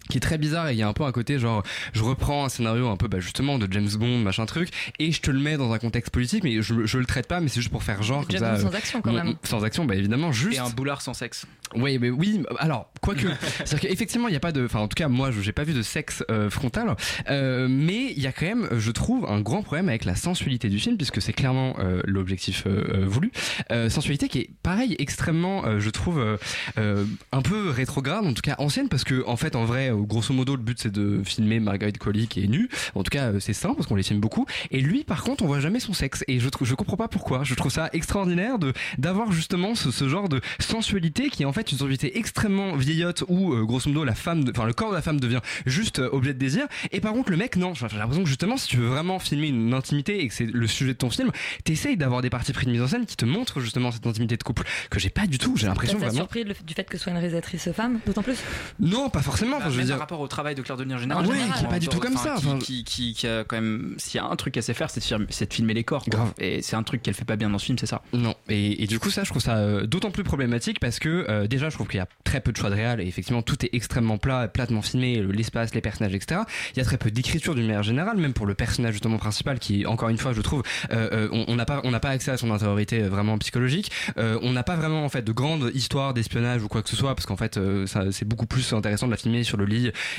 [0.09, 2.45] qui est très bizarre et il y a un peu un côté genre je reprends
[2.45, 5.39] un scénario un peu bah, justement de James Bond machin truc et je te le
[5.39, 7.83] mets dans un contexte politique mais je, je le traite pas mais c'est juste pour
[7.83, 9.35] faire genre comme James ça Bond euh, sans action quand même.
[9.43, 11.45] sans action bah évidemment juste Et un boulard sans sexe.
[11.75, 12.43] oui, mais oui.
[12.59, 13.27] Alors, quoique,
[13.65, 15.63] c'est-à-dire qu'effectivement, il n'y a pas de, enfin, en tout cas, moi, je j'ai pas
[15.63, 16.95] vu de sexe euh, frontal,
[17.29, 20.69] euh, mais il y a quand même, je trouve, un grand problème avec la sensualité
[20.69, 23.31] du film, puisque c'est clairement euh, l'objectif voulu.
[23.71, 26.37] Euh, sensualité qui est, pareil, extrêmement, euh, je trouve, euh,
[26.77, 30.33] euh, un peu rétrograde, en tout cas ancienne, parce que en fait, en vrai, grosso
[30.33, 32.69] modo, le but c'est de filmer Margaret Qualley qui est nue.
[32.95, 34.45] En tout cas, euh, c'est ça, parce qu'on les filme beaucoup.
[34.71, 37.43] Et lui, par contre, on voit jamais son sexe, et je je comprends pas pourquoi.
[37.43, 41.53] Je trouve ça extraordinaire de d'avoir justement ce, ce genre de sensualité qui est en
[41.53, 44.95] fait une sensualité extrêmement vieillotte où euh, grosso modo la femme, enfin le corps de
[44.95, 46.67] la femme devient juste euh, objet de désir.
[46.91, 47.73] Et par contre le mec non.
[47.73, 50.67] J'ai l'impression que justement si tu veux vraiment filmer une intimité et que c'est le
[50.67, 51.31] sujet de ton film,
[51.63, 54.37] t'essayes d'avoir des parties pris de mise en scène qui te montrent justement cette intimité
[54.37, 55.55] de couple que j'ai pas du tout.
[55.57, 56.13] J'ai l'impression vraiment.
[56.13, 58.37] surpris du fait que ce soit une réalisatrice femme, d'autant plus?
[58.79, 59.59] Non, pas forcément.
[59.59, 59.95] Bah, je dire.
[59.95, 61.25] par rapport au travail de Claire Denis en général.
[61.25, 62.35] Ouais, général, qui est pas du tout comme ça.
[62.61, 63.95] Qui, qui, a quand même.
[63.97, 64.99] S'il y a un truc qu'elle sait faire, c'est
[65.47, 66.03] de, filmer les corps.
[66.07, 66.33] Grave.
[66.39, 68.01] Et c'est un truc qu'elle fait pas bien dans ce film, c'est ça.
[68.13, 71.25] Non, et, et du coup ça je trouve ça euh, d'autant plus problématique parce que
[71.29, 73.41] euh, déjà je trouve qu'il y a très peu de choix de réal et effectivement
[73.41, 76.41] tout est extrêmement plat, platement filmé, le- l'espace, les personnages, etc.
[76.75, 79.59] Il y a très peu d'écriture d'une manière générale, même pour le personnage justement principal
[79.59, 82.37] qui encore une fois je trouve euh, on n'a pas on n'a pas accès à
[82.37, 86.63] son intériorité vraiment psychologique, Euh, on n'a pas vraiment en fait de grande histoire d'espionnage
[86.63, 89.17] ou quoi que ce soit parce qu'en fait ça- c'est beaucoup plus intéressant de la
[89.17, 89.65] filmer sur le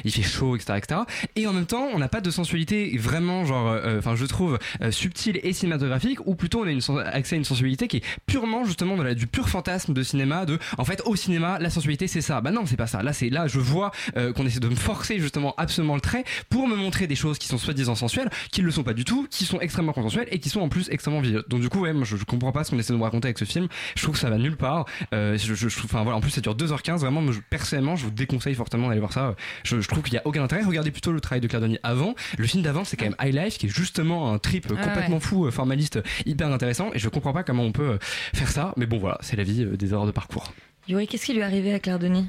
[0.05, 1.01] il fait chaud, etc., etc.
[1.37, 4.59] Et en même temps, on n'a pas de sensualité vraiment, genre, euh, enfin, je trouve
[4.83, 8.05] euh, subtile et cinématographique, ou plutôt on a une accès à une sensualité qui est
[8.27, 10.47] purement justement du pur fantasme de cinéma.
[10.47, 12.41] De, en fait, au cinéma, la sensualité c'est ça.
[12.41, 13.03] Bah non, c'est pas ça.
[13.03, 16.25] Là, c'est là, je vois euh, qu'on essaie de me forcer justement absolument le trait
[16.49, 19.05] pour me montrer des choses qui sont soi-disant sensuelles, qui ne le sont pas du
[19.05, 21.49] tout, qui sont extrêmement consensuelles et qui sont en plus extrêmement violentes.
[21.49, 23.39] Donc du coup, ouais, moi, je, comprends pas ce qu'on essaie de me raconter avec
[23.39, 23.69] ce film.
[23.97, 24.87] Je trouve que ça va nulle part.
[25.15, 26.99] Euh, je, je, je voilà, en plus ça dure 2h15.
[26.99, 29.35] Vraiment, personnellement, je vous déconseille fortement d'aller voir ça.
[29.65, 30.63] Je, je trouve qu'il y a aucun intérêt.
[30.63, 32.15] Regardez plutôt le travail de Claire Denis avant.
[32.37, 35.17] Le film d'avant, c'est quand même High Life, qui est justement un trip Ah complètement
[35.17, 35.21] ouais.
[35.23, 36.91] fou, euh, formaliste, hyper intéressant.
[36.95, 37.99] Et je comprends pas comment on peut euh,
[38.35, 38.73] faire ça.
[38.77, 40.53] Mais bon, voilà, c'est la vie euh, des erreurs de parcours.
[40.89, 42.27] Yuri, qu'est-ce qui lui est arrivé à Claire Denis?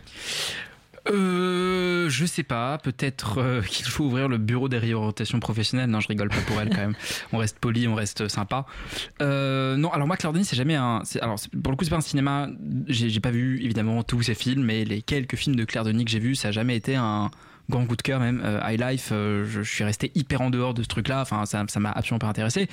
[1.09, 5.89] Euh, je sais pas, peut-être euh, qu'il faut ouvrir le bureau des réorientations professionnelles.
[5.89, 6.95] Non, je rigole pas pour elle quand même.
[7.33, 8.65] On reste poli, on reste sympa.
[9.21, 11.01] Euh, non, alors moi, Claire Denis, c'est jamais un.
[11.21, 12.47] Alors, pour le coup, c'est pas un cinéma.
[12.87, 16.11] J'ai pas vu évidemment tous ses films, mais les quelques films de Claire Denis que
[16.11, 17.31] j'ai vus, ça a jamais été un
[17.69, 18.41] grand coup de cœur même.
[18.43, 21.21] Euh, High Life, euh, je, je suis resté hyper en dehors de ce truc-là.
[21.21, 22.67] Enfin, ça m'a absolument pas intéressé.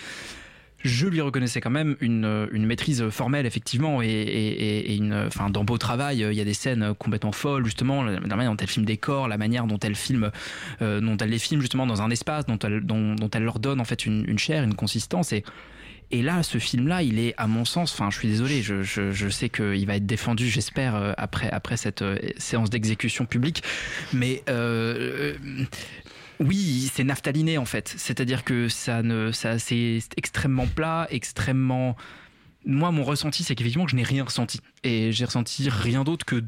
[0.86, 5.78] Je lui reconnaissais quand même une, une maîtrise formelle, effectivement, et, une, enfin, dans Beau
[5.78, 8.86] Travail, euh, il y a des scènes complètement folles, justement, la, manière dont elle filme
[8.86, 10.30] des corps, la manière dont elle filme,
[10.82, 13.58] euh, dont elle les filme justement dans un espace, dont elle, dont, dont elle leur
[13.58, 15.44] donne en fait une, chair, une consistance, et
[16.12, 19.10] et là, ce film-là, il est, à mon sens, enfin, je suis désolé, je, je,
[19.10, 23.64] je sais qu'il va être défendu, j'espère, euh, après, après cette euh, séance d'exécution publique,
[24.12, 25.64] mais euh, euh,
[26.40, 27.92] oui, c'est naphtaliné en fait.
[27.96, 31.96] C'est-à-dire que ça ne, ça, c'est extrêmement plat, extrêmement.
[32.64, 34.60] Moi, mon ressenti, c'est qu'effectivement, je n'ai rien ressenti.
[34.82, 36.42] Et j'ai ressenti rien d'autre que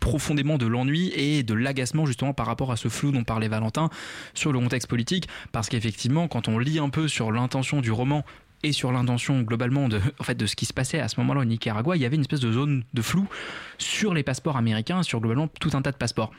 [0.00, 3.90] profondément de l'ennui et de l'agacement justement par rapport à ce flou dont parlait Valentin
[4.32, 5.28] sur le contexte politique.
[5.52, 8.24] Parce qu'effectivement, quand on lit un peu sur l'intention du roman
[8.62, 11.40] et sur l'intention globalement de, en fait, de ce qui se passait à ce moment-là
[11.40, 13.28] au Nicaragua, il y avait une espèce de zone de flou
[13.76, 16.32] sur les passeports américains, sur globalement tout un tas de passeports.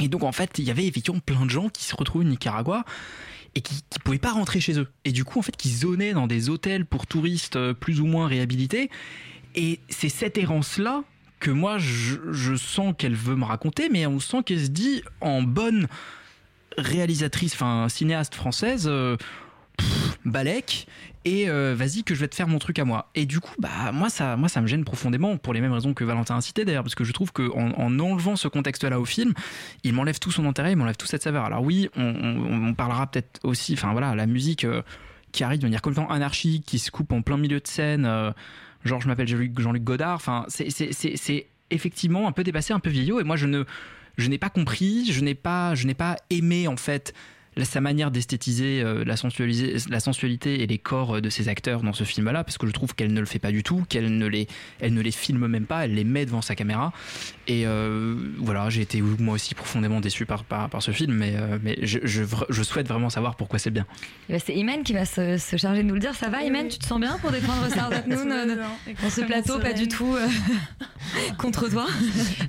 [0.00, 2.28] Et donc en fait, il y avait effectivement plein de gens qui se retrouvaient au
[2.28, 2.84] Nicaragua
[3.54, 4.88] et qui ne pouvaient pas rentrer chez eux.
[5.04, 8.06] Et du coup, en fait, qui zonaient dans des hôtels pour touristes euh, plus ou
[8.06, 8.90] moins réhabilités.
[9.54, 11.02] Et c'est cette errance-là
[11.40, 15.42] que moi, je, sens qu'elle veut me raconter, mais on sent qu'elle se dit en
[15.42, 15.86] bonne
[16.76, 19.16] réalisatrice, enfin cinéaste française, euh,
[20.26, 20.86] Balek,
[21.24, 23.10] et euh, vas-y que je vais te faire mon truc à moi.
[23.14, 25.94] Et du coup, bah moi ça, moi ça me gêne profondément pour les mêmes raisons
[25.94, 29.00] que Valentin a cité d'ailleurs, parce que je trouve que en, en enlevant ce contexte-là
[29.00, 29.32] au film,
[29.84, 31.44] il m'enlève tout son intérêt, il m'enlève toute cette saveur.
[31.44, 34.82] Alors oui, on, on- parlera peut-être aussi, enfin voilà, la musique euh,
[35.32, 38.04] qui arrive de manière complètement anarchique, qui se coupe en plein milieu de scène.
[38.04, 38.30] euh,
[38.84, 40.16] genre je m'appelle Jean-Luc Godard.
[40.16, 43.18] Enfin, c'est- effectivement un peu dépassé, un peu vieillot.
[43.20, 43.64] Et moi, je ne,
[44.18, 47.12] je n'ai pas compris, je n'ai pas, je n'ai pas aimé en fait
[47.64, 51.82] sa manière d'esthétiser euh, la, sensualiser- la sensualité et les corps euh, de ses acteurs
[51.82, 54.16] dans ce film-là, parce que je trouve qu'elle ne le fait pas du tout, qu'elle
[54.18, 54.46] ne les,
[54.80, 56.92] elle ne les filme même pas, elle les met devant sa caméra.
[57.48, 61.34] Et euh, voilà, j'ai été moi aussi profondément déçu par, par, par ce film, mais,
[61.36, 63.86] euh, mais je, je, je souhaite vraiment savoir pourquoi c'est bien.
[64.28, 66.14] Eh ben, C'est Imen qui va se, se charger de nous le dire.
[66.14, 68.56] Ça va, Imen Tu te sens bien pour défendre Sardat Noon
[69.02, 70.26] dans ce plateau Pas du tout euh,
[71.38, 71.86] contre toi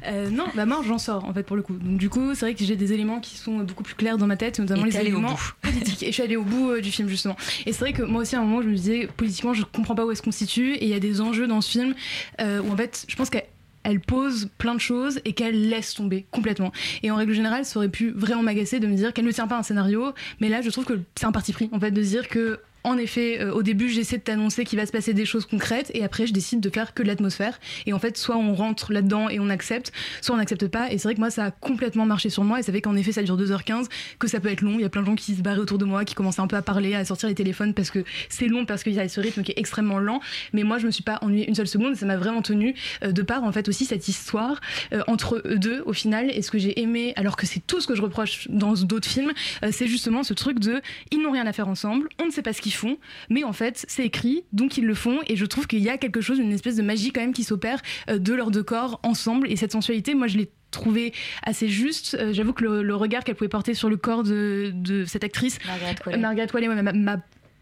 [0.05, 1.73] Euh, non, bah moi j'en sors en fait pour le coup.
[1.77, 4.27] Donc du coup, c'est vrai que j'ai des éléments qui sont beaucoup plus clairs dans
[4.27, 5.53] ma tête, notamment Et les allée au éléments bout.
[5.61, 6.03] politiques.
[6.03, 7.35] Et je suis allée au bout euh, du film justement.
[7.65, 9.95] Et c'est vrai que moi aussi à un moment je me disais politiquement je comprends
[9.95, 11.95] pas où elle se constitue et il y a des enjeux dans ce film
[12.41, 13.45] euh, où en fait je pense qu'elle
[13.83, 16.73] elle pose plein de choses et qu'elle laisse tomber complètement.
[17.03, 19.47] Et en règle générale, ça aurait pu vraiment m'agacer de me dire qu'elle ne tient
[19.47, 22.01] pas un scénario, mais là je trouve que c'est un parti pris en fait de
[22.01, 25.25] dire que en effet, euh, au début, j'essaie de t'annoncer qu'il va se passer des
[25.25, 27.59] choses concrètes et après, je décide de faire que l'atmosphère.
[27.85, 30.91] Et en fait, soit on rentre là-dedans et on accepte, soit on n'accepte pas.
[30.91, 32.95] Et c'est vrai que moi, ça a complètement marché sur moi et ça fait qu'en
[32.95, 33.87] effet, ça dure 2h15,
[34.19, 34.75] que ça peut être long.
[34.75, 36.47] Il y a plein de gens qui se barrent autour de moi, qui commencent un
[36.47, 39.09] peu à parler, à sortir les téléphones parce que c'est long, parce qu'il y a
[39.09, 40.21] ce rythme qui est extrêmement lent.
[40.53, 42.73] Mais moi, je me suis pas ennuyée une seule seconde et ça m'a vraiment tenu
[43.03, 44.61] euh, de part, en fait, aussi cette histoire
[44.93, 46.31] euh, entre eux deux au final.
[46.31, 49.09] Et ce que j'ai aimé, alors que c'est tout ce que je reproche dans d'autres
[49.09, 52.31] films, euh, c'est justement ce truc de ils n'ont rien à faire ensemble, on ne
[52.31, 52.97] sait pas ce qu'ils font,
[53.29, 55.19] mais en fait c'est écrit, donc ils le font.
[55.27, 57.43] Et je trouve qu'il y a quelque chose, une espèce de magie quand même qui
[57.43, 59.51] s'opère euh, de leurs deux corps ensemble.
[59.51, 61.13] Et cette sensualité, moi je l'ai trouvé
[61.43, 62.15] assez juste.
[62.19, 65.23] Euh, J'avoue que le, le regard qu'elle pouvait porter sur le corps de, de cette
[65.23, 66.17] actrice, Margaret Qualley.
[66.17, 67.17] euh, Margaret Qualley, ouais, m'a- m'a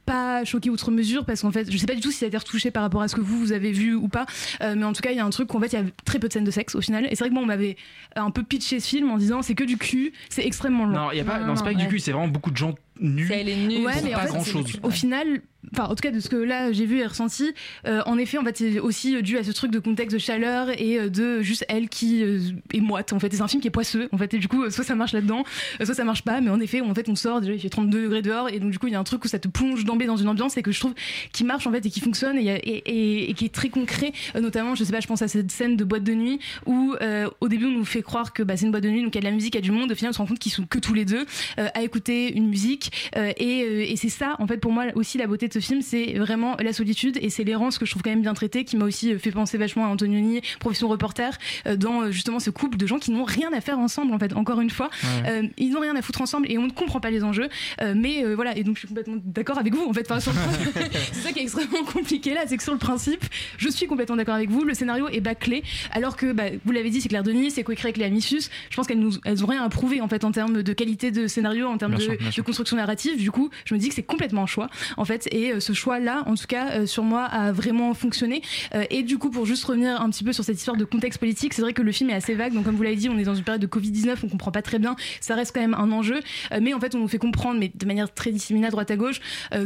[0.05, 2.27] pas choqué outre mesure parce qu'en fait je sais pas du tout si ça a
[2.27, 4.27] été retouché par rapport à ce que vous vous avez vu ou pas
[4.61, 5.83] euh, mais en tout cas il y a un truc qu'en fait il y a
[6.05, 7.75] très peu de scènes de sexe au final et c'est vrai que moi on m'avait
[8.15, 11.11] un peu pitché ce film en disant c'est que du cul c'est extrêmement long Non,
[11.11, 12.75] il y a pas, non, c'est pas que du cul, c'est vraiment beaucoup de gens
[12.99, 13.27] nue.
[13.27, 13.85] C'est elle est nue.
[13.85, 14.79] Ouais, pour mais pas en fait, grand chose.
[14.83, 15.41] au final,
[15.73, 17.53] enfin, en tout cas, de ce que là j'ai vu et ressenti,
[17.85, 20.69] euh, en effet, en fait, c'est aussi dû à ce truc de contexte de chaleur
[20.79, 22.39] et euh, de juste elle qui euh,
[22.73, 23.13] est moite.
[23.13, 24.09] En fait, c'est un film qui est poisseux.
[24.11, 25.43] En fait, et du coup, euh, soit ça marche là-dedans,
[25.83, 26.41] soit ça marche pas.
[26.41, 28.71] Mais en effet, en fait, on sort déjà, il fait 32 degrés dehors, et donc
[28.71, 30.57] du coup, il y a un truc où ça te plonge d'emblée dans une ambiance
[30.57, 30.93] et que je trouve
[31.31, 34.13] qui marche en fait et qui fonctionne et, qui est très concret.
[34.39, 37.29] Notamment, je sais pas, je pense à cette scène de boîte de nuit où euh,
[37.41, 39.17] au début, on nous fait croire que bah, c'est une boîte de nuit, donc il
[39.17, 39.91] y a de la musique, il y a du monde.
[39.91, 41.25] Au final, on se rend compte qu'ils sont que tous les deux
[41.59, 42.84] euh, à écouter une musique.
[43.15, 45.59] Euh, et euh, et c'est ça, en fait, pour moi aussi, la beauté de ce
[45.59, 48.63] film, c'est vraiment la solitude et c'est l'errance que je trouve quand même bien traité,
[48.63, 51.37] qui m'a aussi euh, fait penser vachement à Antonioni, profession reporter,
[51.77, 54.61] dans justement ce couple de gens qui n'ont rien à faire ensemble, en fait, encore
[54.61, 54.89] une fois.
[55.03, 55.51] Ouais.
[55.57, 57.49] Ils n'ont rien à foutre ensemble et on ne comprend pas les enjeux.
[57.95, 60.09] Mais voilà, et donc je suis complètement d'accord avec vous, en fait.
[60.09, 60.19] Enfin,
[61.11, 63.23] c'est ça qui est extrêmement compliqué là, c'est que sur le principe,
[63.57, 64.63] je suis complètement d'accord avec vous.
[64.63, 67.87] Le scénario est bâclé, alors que bah, vous l'avez dit, c'est Claire Denis, c'est coécrit
[67.87, 68.49] avec Léa Missus.
[68.69, 71.11] Je pense qu'elles nous, elles ont rien à prouver en fait en termes de qualité
[71.11, 72.43] de scénario, en termes Bien de, sûr, bien de sûr.
[72.75, 73.17] Construction narrative.
[73.17, 75.73] Du coup, je me dis que c'est complètement un choix en fait, et euh, ce
[75.73, 78.41] choix-là, en tout cas, euh, sur moi, a vraiment fonctionné.
[78.73, 81.19] Euh, et du coup, pour juste revenir un petit peu sur cette histoire de contexte
[81.19, 82.53] politique, c'est vrai que le film est assez vague.
[82.53, 84.51] Donc, comme vous l'avez dit, on est dans une période de Covid 19, on comprend
[84.51, 84.95] pas très bien.
[85.21, 86.19] Ça reste quand même un enjeu,
[86.61, 88.95] mais en fait, on nous fait comprendre, mais de manière très disséminée à droite à
[88.95, 89.19] gauche,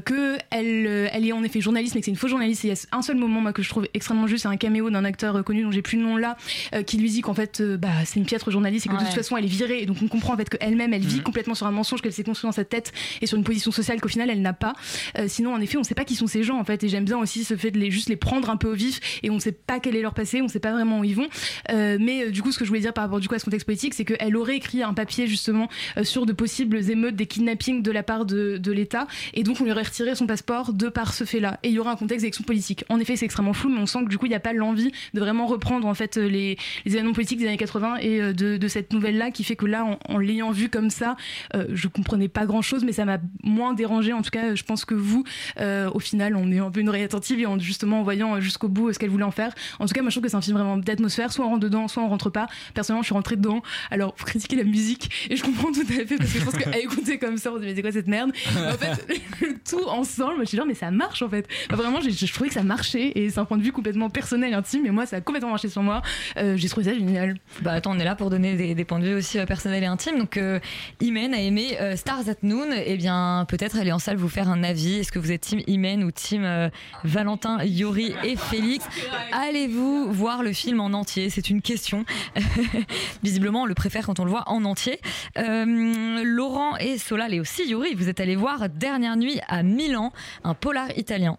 [0.06, 2.66] que elle, elle est en effet journaliste, mais que c'est une fausse journaliste.
[2.66, 4.58] Et il y a un seul moment moi que je trouve extrêmement juste, c'est un
[4.58, 6.38] caméo d'un acteur connu dont j'ai plus le nom là,
[6.86, 9.38] qui lui dit qu'en fait, bah, c'est une piètre journaliste et que de toute façon,
[9.38, 9.82] elle est virée.
[9.82, 11.24] Et donc, on comprend en fait qu'elle-même, elle vit Mhm.
[11.24, 12.92] complètement sur un mensonge qu'elle s'est construit dans sa tête
[13.22, 14.74] et sur une position sociale qu'au final, elle n'a pas.
[15.18, 16.84] Euh, sinon, en effet, on sait pas qui sont ces gens en fait.
[16.84, 19.00] Et j'aime bien aussi ce fait de les juste les prendre un peu au vif
[19.24, 21.28] et on sait pas quel est leur passé, on sait pas vraiment où ils vont.
[21.72, 23.40] Euh, mais euh, du coup, ce que je voulais dire par rapport du coup à
[23.40, 25.70] ce contexte politique, c'est qu'elle aurait écrit un papier justement
[26.04, 29.72] sur de possibles émeutes, des kidnappings de la part de, l'État, et donc on lui
[29.72, 31.60] aurait retiré son passeport de par ce fait-là.
[31.64, 32.86] Et il y aura un contexte d'élection politique.
[32.90, 34.54] En effet, c'est extrêmement flou, mais on sent que du coup, il n'y a pas
[34.54, 38.94] l'envie de vraiment reprendre en fait les, événements politiques des années 80 et de, cette
[38.94, 41.16] nouvelle-là qui fait que là, en, en l'ayant vu comme ça,
[41.56, 44.14] euh, je comprenais pas grand-chose, mais ça m'a moins dérangé.
[44.14, 45.24] En tout cas, je pense que vous,
[45.60, 48.36] euh, au final, on est un peu une oreille attentive et en justement en voyant
[48.36, 49.54] euh, jusqu'au bout euh, ce qu'elle voulait en faire.
[49.80, 51.32] En tout cas, moi, je trouve que c'est un film vraiment d'atmosphère.
[51.32, 52.48] Soit on rentre dedans, soit on rentre pas.
[52.74, 53.62] Personnellement, je suis rentrée dedans.
[53.92, 56.56] Alors, vous critiquez la musique et je comprends tout à fait parce que je pense
[56.56, 58.32] qu'à écouter comme ça, on se dit mais c'est quoi cette merde?
[58.58, 59.08] En fait,
[59.70, 61.48] tout ensemble, moi, je suis genre mais ça marche en fait.
[61.70, 64.56] Vraiment, je trouvais que ça marchait et c'est un point de vue complètement personnel et
[64.56, 64.82] intime.
[64.84, 66.02] Mais moi, ça a complètement marché sur moi.
[66.36, 67.36] J'ai trouvé ça génial.
[67.62, 70.18] Bah attends, on est là pour donner des, points de vue aussi personnels et intimes.
[70.18, 70.60] Donc euh,
[71.02, 72.72] Imen a aimé Stars at Noon.
[72.86, 75.00] Eh bien, peut-être est en salle vous faire un avis.
[75.00, 76.70] Est-ce que vous êtes team Imen ou team euh,
[77.04, 78.86] Valentin, Yori et Félix
[79.32, 81.30] Allez-vous voir le film en entier?
[81.30, 82.06] C'est une question.
[83.24, 85.00] Visiblement, on le préfère quand on le voit en entier.
[85.38, 90.12] Euh, Laurent et Solal et aussi Yori, vous êtes allés voir Dernière nuit à Milan,
[90.44, 91.38] un polar italien.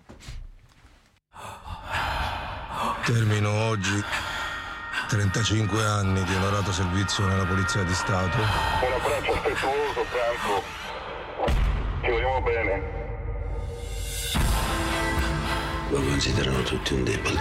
[3.05, 4.03] Termino oggi
[5.09, 8.38] 35 anni di onorato servizio nella Polizia di Stato.
[8.38, 10.79] Un abbraccio affettuoso, Franco.
[12.11, 12.83] Vogliamo bene.
[15.90, 17.40] Lo considerano tutti un debole.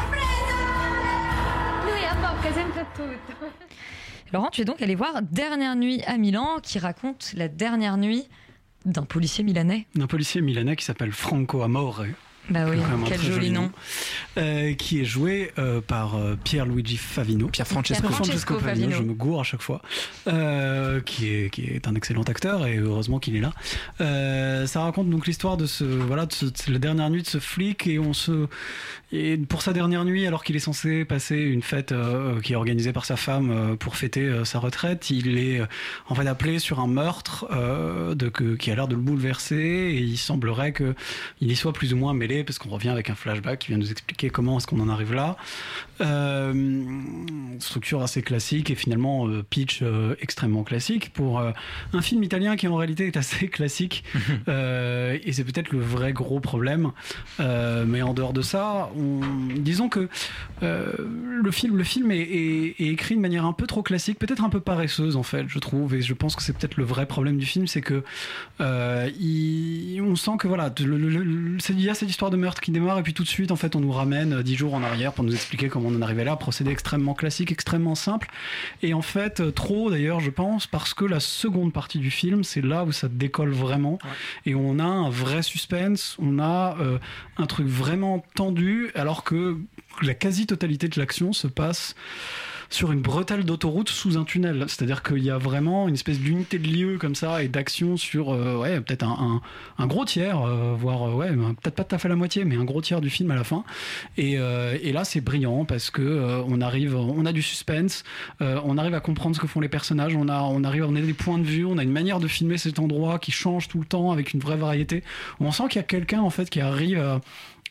[1.86, 3.52] Lui abbocca sempre tutto.
[4.32, 8.28] Laurent, tu es donc allé voir Dernière nuit à Milan, qui raconte la dernière nuit
[8.86, 9.88] d'un policier milanais.
[9.96, 12.06] d'un policier milanais qui s'appelle Franco Amore.
[12.50, 13.72] Bah oui, quel joli nom.
[14.38, 17.48] Euh, qui est joué euh, par euh, Pierre-Luigi Favino.
[17.48, 18.02] Pierre Francesco.
[18.02, 18.92] Pierre Francesco Favino.
[18.96, 19.82] je me gourre à chaque fois.
[20.28, 23.52] Euh, qui, est, qui est un excellent acteur et heureusement qu'il est là.
[24.02, 27.28] Euh, ça raconte donc l'histoire de ce voilà de, ce- de la dernière nuit de
[27.28, 28.48] ce flic et on se
[29.12, 32.56] et pour sa dernière nuit alors qu'il est censé passer une fête euh, qui est
[32.56, 35.66] organisée par sa femme euh, pour fêter euh, sa retraite, il est euh,
[36.08, 39.56] en fait appelé sur un meurtre euh, de, que- qui a l'air de le bouleverser
[39.56, 40.94] et il semblerait que
[41.42, 43.78] il y soit plus ou moins mêlé parce qu'on revient avec un flashback qui vient
[43.78, 45.38] nous expliquer comment est-ce qu'on en arrive là.
[46.02, 46.54] Euh,
[47.60, 52.67] structure assez classique et finalement euh, pitch euh, extrêmement classique pour un film italien qui
[52.67, 54.04] en réalité est assez classique
[54.47, 56.91] et c'est peut-être le vrai gros problème.
[57.39, 59.21] Mais en dehors de ça, on-
[59.58, 60.08] disons que
[60.62, 64.43] le film, le film est, est- est écrit de manière un peu trop classique, peut-être
[64.43, 65.95] un peu paresseuse en fait, je trouve.
[65.95, 68.04] Et je pense que c'est peut-être le vrai problème du film, c'est que
[68.60, 72.36] il- on sent que voilà, le- le- le- c'est- il y a cette histoire de
[72.36, 74.56] meurtre qui démarre et puis tout de suite en fait on nous ramène euh, dix
[74.56, 77.96] jours en arrière pour nous expliquer comment on en arrivait là, procédé extrêmement classique, extrêmement
[77.96, 78.30] simple.
[78.84, 82.44] Et en fait euh, trop d'ailleurs je pense parce que la seconde partie du film
[82.44, 83.98] c'est là où ça décolle vraiment.
[84.46, 86.98] Et on a un vrai suspense, on a euh,
[87.38, 89.58] un truc vraiment tendu alors que
[90.02, 91.96] la quasi-totalité de l'action se passe
[92.70, 94.66] sur une bretelle d'autoroute sous un tunnel.
[94.68, 98.32] C'est-à-dire qu'il y a vraiment une espèce d'unité de lieu comme ça et d'action sur
[98.32, 99.42] euh, ouais, peut-être un,
[99.78, 101.30] un, gros tiers, euh, voire euh, ouais,
[101.62, 103.44] peut-être pas tout à fait la moitié, mais un gros tiers du film à la
[103.44, 103.64] fin.
[104.18, 108.04] Et, euh, là, c'est brillant parce que on arrive, on a du suspense,
[108.40, 111.02] on arrive à comprendre ce que font les personnages, on a, on arrive, on a
[111.02, 113.80] des points de vue, on a une manière de filmer cet endroit qui change tout
[113.80, 115.04] le temps avec une vraie variété.
[115.40, 117.22] On sent qu'il y a quelqu'un en fait qui arrive à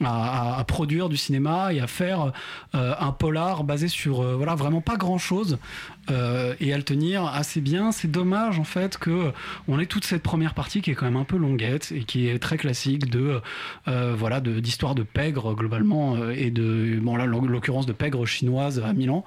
[0.05, 2.33] à, produire du cinéma et à faire
[2.75, 5.59] euh, un polar basé sur euh, voilà vraiment pas grand chose
[6.11, 9.33] et à le tenir assez bien c'est dommage en fait que
[9.69, 12.29] on ait toute cette première partie qui est quand même un peu longuette et qui
[12.29, 13.41] est très classique de
[13.89, 17.93] euh, voilà de- d'histoire de, pègre globalement euh, et de bon là en l'occurrence de
[17.93, 19.25] pègre chinoise à Milan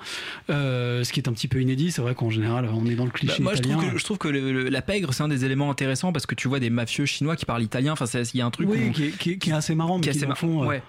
[0.50, 3.06] Euh, ce qui est un petit peu inédit c'est vrai qu'en général on est dans
[3.06, 5.24] le cliché Bah, moi, je trouve que, je trouve que le- le- la pègre, c'est
[5.24, 7.94] un des éléments intéressants parce que tu vois des mafieux chinois qui parlent italien.
[7.94, 9.76] Enfin, il y a un truc oui, où- qui, est, qui est- qui est assez
[9.76, 10.84] marrant, mais qui est qui, assez dans le mar- fond, euh, ouais.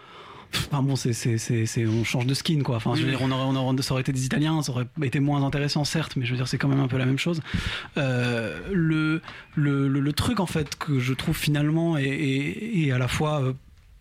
[0.70, 2.76] Enfin bon, c'est, c'est, c'est, c'est- on change de skin quoi.
[2.76, 4.86] Enfin, je veux dire, on aurait, on aurait- ça aurait été des Italiens, ça aurait
[5.02, 7.18] été moins intéressant certes, mais je veux dire, c'est quand même un peu la même
[7.18, 7.40] chose.
[7.96, 9.20] Euh, le,
[9.54, 13.08] le, le, le truc en fait que je trouve finalement est, est- est à la
[13.08, 13.52] fois euh,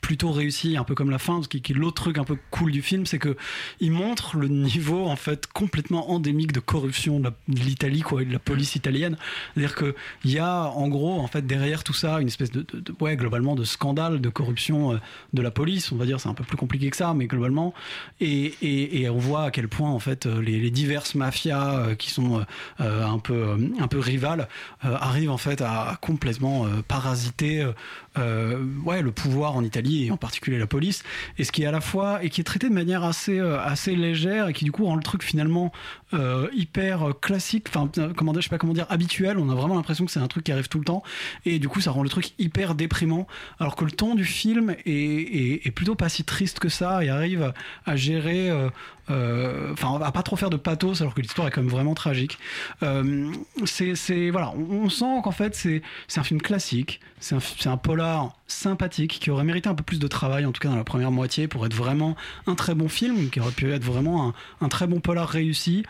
[0.01, 2.71] plutôt réussi, un peu comme la fin, parce qui est l'autre truc un peu cool
[2.71, 3.37] du film, c'est que
[3.79, 8.33] il montre le niveau en fait complètement endémique de corruption de l'Italie quoi, et de
[8.33, 9.17] la police italienne.
[9.53, 9.95] C'est-à-dire que
[10.25, 12.65] il y a en gros en fait derrière tout ça une espèce de,
[12.99, 14.97] ouais globalement de scandale de corruption euh,
[15.33, 17.73] de la police, on va dire, c'est un peu plus compliqué que ça, mais globalement,
[18.19, 22.09] et, et, on voit à quel point en fait euh, les, diverses mafias euh, qui
[22.11, 22.45] sont
[22.79, 24.47] un peu un peu rivales
[24.81, 27.67] arrivent en fait à, complètement parasiter
[28.15, 31.03] ouais le pouvoir en Italie et en particulier la police
[31.37, 33.59] et ce qui est à la fois et qui est traité de manière assez euh,
[33.59, 35.71] assez légère et qui du coup rend le truc finalement
[36.13, 39.37] euh, hyper euh, classique enfin comment dire je sais pas comment dire habituel.
[39.37, 41.03] On a vraiment l'impression que c'est un truc qui arrive tout le temps
[41.45, 43.27] et du coup ça rend le truc hyper déprimant.
[43.59, 47.09] Alors que le ton du film est, est, plutôt pas si triste que ça et
[47.09, 47.53] arrive
[47.85, 48.69] à gérer euh,
[49.09, 51.95] euh, enfin à pas trop faire de pathos alors que l'histoire est quand même vraiment
[51.95, 52.37] tragique.
[52.83, 53.31] Euh,
[53.65, 55.81] c'est voilà on, sent qu'en fait c'est
[56.17, 60.07] un film classique c'est un, un polar sympathique qui aurait mérité un peu plus de
[60.07, 62.15] travail en tout cas dans la première moitié pour être vraiment
[62.47, 64.33] un très bon film qui aurait pu être vraiment un,
[64.65, 65.83] un très bon polar réussi.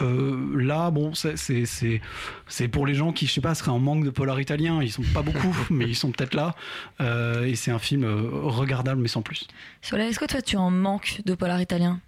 [0.00, 2.00] Euh, là bon c'est c'est c'est
[2.46, 4.80] c'est pour les gens qui je sais pas seraient en manque de polar italien.
[4.82, 6.54] Ils sont pas beaucoup mais ils sont peut-être là.
[7.00, 9.48] Euh, et c'est un film euh, regardable mais sans plus.
[9.82, 12.00] Soleil, est-ce que toi tu en manques de polar italien?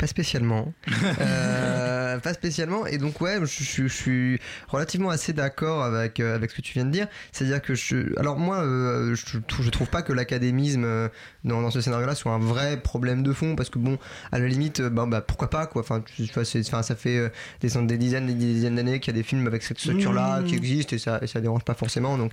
[0.00, 0.72] Pas spécialement.
[1.20, 2.86] Euh, pas spécialement.
[2.86, 6.62] Et donc, ouais, je, je- je suis relativement assez d'accord avec, euh, avec ce que
[6.62, 7.06] tu viens de dire.
[7.32, 8.18] C'est-à-dire que je.
[8.18, 11.08] Alors, moi, euh, je, trouve- je trouve pas que l'académisme
[11.44, 13.54] dans, dans ce scénario-là soit un vrai problème de fond.
[13.54, 13.98] Parce que, bon,
[14.32, 15.82] à la limite, bah, bah, pourquoi pas, quoi.
[15.82, 17.30] Enfin, tu vois, c'est- enfin, ça fait
[17.60, 20.40] des, des dizaines et des dizaines d'années qu'il y a des films avec cette structure-là
[20.40, 20.44] Mmh.
[20.46, 22.16] qui existent et ça, et ça dérange pas forcément.
[22.18, 22.32] Donc.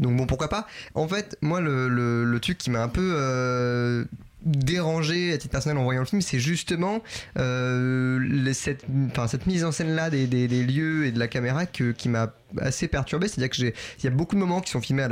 [0.00, 3.12] Donc bon, pourquoi pas En fait, moi, le, le, le truc qui m'a un peu
[3.16, 4.04] euh,
[4.44, 7.02] dérangé à titre personnel en voyant le film, c'est justement
[7.38, 8.86] euh, cette,
[9.46, 13.28] mise en scène-là des, des, lieux et de la caméra qui m'a assez perturbé.
[13.28, 15.06] C'est-à-dire que j'ai, il y a beaucoup de moments qui sont filmés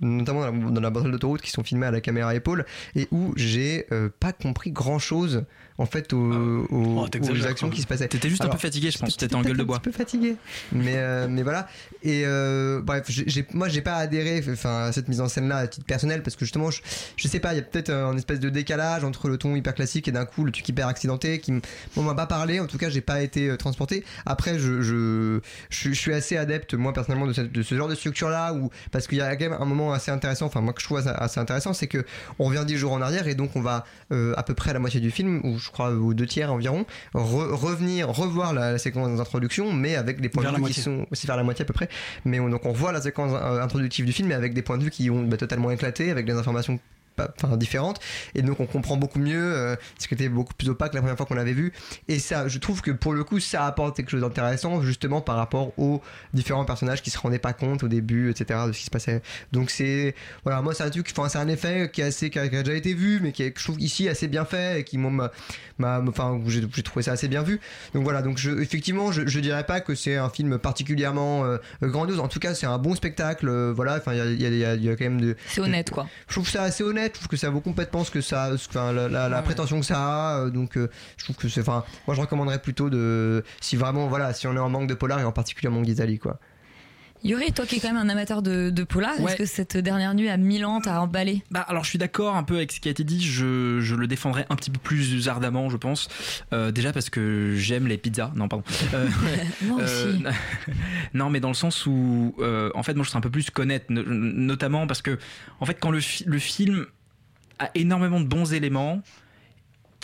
[0.00, 2.64] notamment dans la, dans d'autoroute, qui sont filmés à la caméra épaule
[2.94, 5.44] et où j'ai euh, pas compris grand-chose
[5.78, 8.06] en fait aux, aux- Oh, aux actions qui se passaient.
[8.08, 9.16] T'étais juste un peu fatigué, je pense.
[9.16, 9.76] T'étais en gueule de bois.
[9.76, 10.36] Un petit peu fatigué.
[10.72, 11.66] Mais, euh, mais voilà.
[12.02, 15.66] Et euh, bref, j'ai, moi, j'ai pas adhéré enfin, à cette mise en scène-là à
[15.66, 16.80] titre personnel parce que justement, je,
[17.16, 19.74] je sais pas, il y a peut-être un espèce de décalage entre le ton hyper
[19.74, 21.52] classique et d'un coup le truc hyper accidenté qui
[21.96, 22.60] moi, m'a pas parlé.
[22.60, 24.04] En tout cas, j'ai pas été euh, transporté.
[24.26, 27.74] Après, je, je, je, suis- je suis assez adepte, moi, personnellement, de, cette- de ce
[27.74, 30.60] genre de structure-là où, parce qu'il y a quand même un moment assez intéressant, enfin,
[30.60, 32.04] moi, que je trouve assez, intéressant, c'est que
[32.38, 34.72] on revient 10 jours en arrière et donc on va euh, à peu près à
[34.74, 36.84] la moitié du film, ou je crois aux deux tiers environ,
[37.14, 40.80] re- revenir, revoir la, la séquence d'introduction, mais avec des points Vers de vue qui
[40.82, 41.88] sont aussi vers la moitié à peu près.
[42.24, 44.78] Mais on, donc on voit la séquence euh, introductive du film, mais avec des points
[44.78, 46.78] de vue qui ont bah, totalement éclaté, avec des informations
[47.16, 48.00] pas- enfin, différentes.
[48.34, 51.16] Et donc on comprend beaucoup mieux euh, ce qui était beaucoup plus opaque la première
[51.16, 51.72] fois qu'on l'avait vu.
[52.08, 55.36] Et ça je trouve que pour le coup ça apporte quelque chose d'intéressant justement par
[55.36, 56.00] rapport aux
[56.32, 59.22] différents personnages qui se rendaient pas compte au début etc de ce qui se passait.
[59.52, 62.38] Donc c'est voilà moi c'est un truc enfin c'est un effet qui est assez qui
[62.38, 64.80] a, qui a déjà été vu mais qui est je trouve ici assez bien fait
[64.80, 65.30] et qui m'a-
[65.80, 67.60] enfin j'ai trouvé ça assez bien vu.
[67.94, 71.58] Donc voilà donc je, effectivement je, je dirais pas que c'est un film particulièrement euh,
[71.82, 72.20] grandiose.
[72.20, 74.96] En tout cas c'est un bon spectacle euh, voilà enfin il y a, y a
[74.96, 76.06] quand même de C'est honnête quoi.
[76.28, 78.92] je trouve ça assez honnête je trouve que ça vaut complètement ce que ça enfin
[78.92, 81.84] la, la- la prétention que ça a euh, donc euh, je trouve que c'est enfin
[82.06, 85.20] moi je recommanderais plutôt de si vraiment voilà si on est en manque de polar
[85.20, 86.38] et en particulier en manque d'Italie quoi
[87.24, 89.30] Yuri, toi qui es quand même un amateur de, de polar, Ouais.
[89.32, 91.42] est-ce que cette dernière nuit à Milan t'a emballé?
[91.50, 93.94] Bah alors je suis d'accord un peu avec ce qui a été dit, je, je
[93.94, 96.08] le défendrai un petit peu plus ardemment je pense.
[96.52, 98.64] Euh, déjà parce que j'aime les pizzas, non pardon.
[98.92, 99.08] Euh,
[99.62, 100.22] Moi euh, aussi.
[101.14, 102.34] non mais dans le sens où
[102.74, 105.18] en fait moi je suis un peu plus connaître, no- notamment parce que
[105.60, 106.84] en fait quand le, fi- le film
[107.58, 109.00] a énormément de bons éléments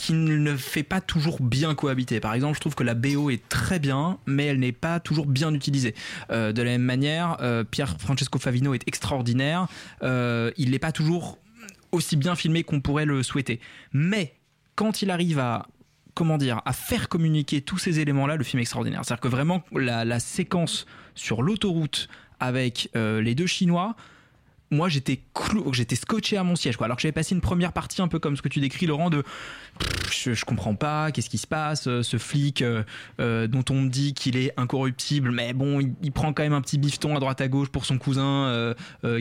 [0.00, 2.20] qui ne fait pas toujours bien cohabiter.
[2.20, 5.26] Par exemple, je trouve que la BO est très bien, mais elle n'est pas toujours
[5.26, 5.94] bien utilisée.
[6.30, 9.68] Euh, de la même manière, euh, Pierre Francesco Favino est extraordinaire.
[10.02, 11.36] Euh, il n'est pas toujours
[11.92, 13.60] aussi bien filmé qu'on pourrait le souhaiter.
[13.92, 14.36] Mais
[14.74, 15.66] quand il arrive à
[16.14, 19.04] comment dire, à faire communiquer tous ces éléments-là, le film est extraordinaire.
[19.04, 22.08] C'est-à-dire que vraiment, la, séquence sur l'autoroute
[22.40, 23.96] avec les deux Chinois,
[24.70, 25.20] moi j'étais
[25.72, 26.76] j'étais scotché à mon siège.
[26.80, 29.10] Alors que j'avais passé une première partie un peu comme ce que tu décris Laurent
[29.10, 29.24] de
[30.10, 32.82] je, comprends pas qu'est-ce qui se passe euh, ce flic euh,
[33.20, 36.60] euh, dont on me dit qu'il est incorruptible mais bon il, prend quand même un
[36.60, 38.74] petit bifton à droite à gauche pour son cousin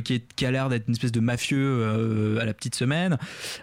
[0.04, 3.18] qui, est, qui a l'air d'être une espèce de mafieux à la petite semaine.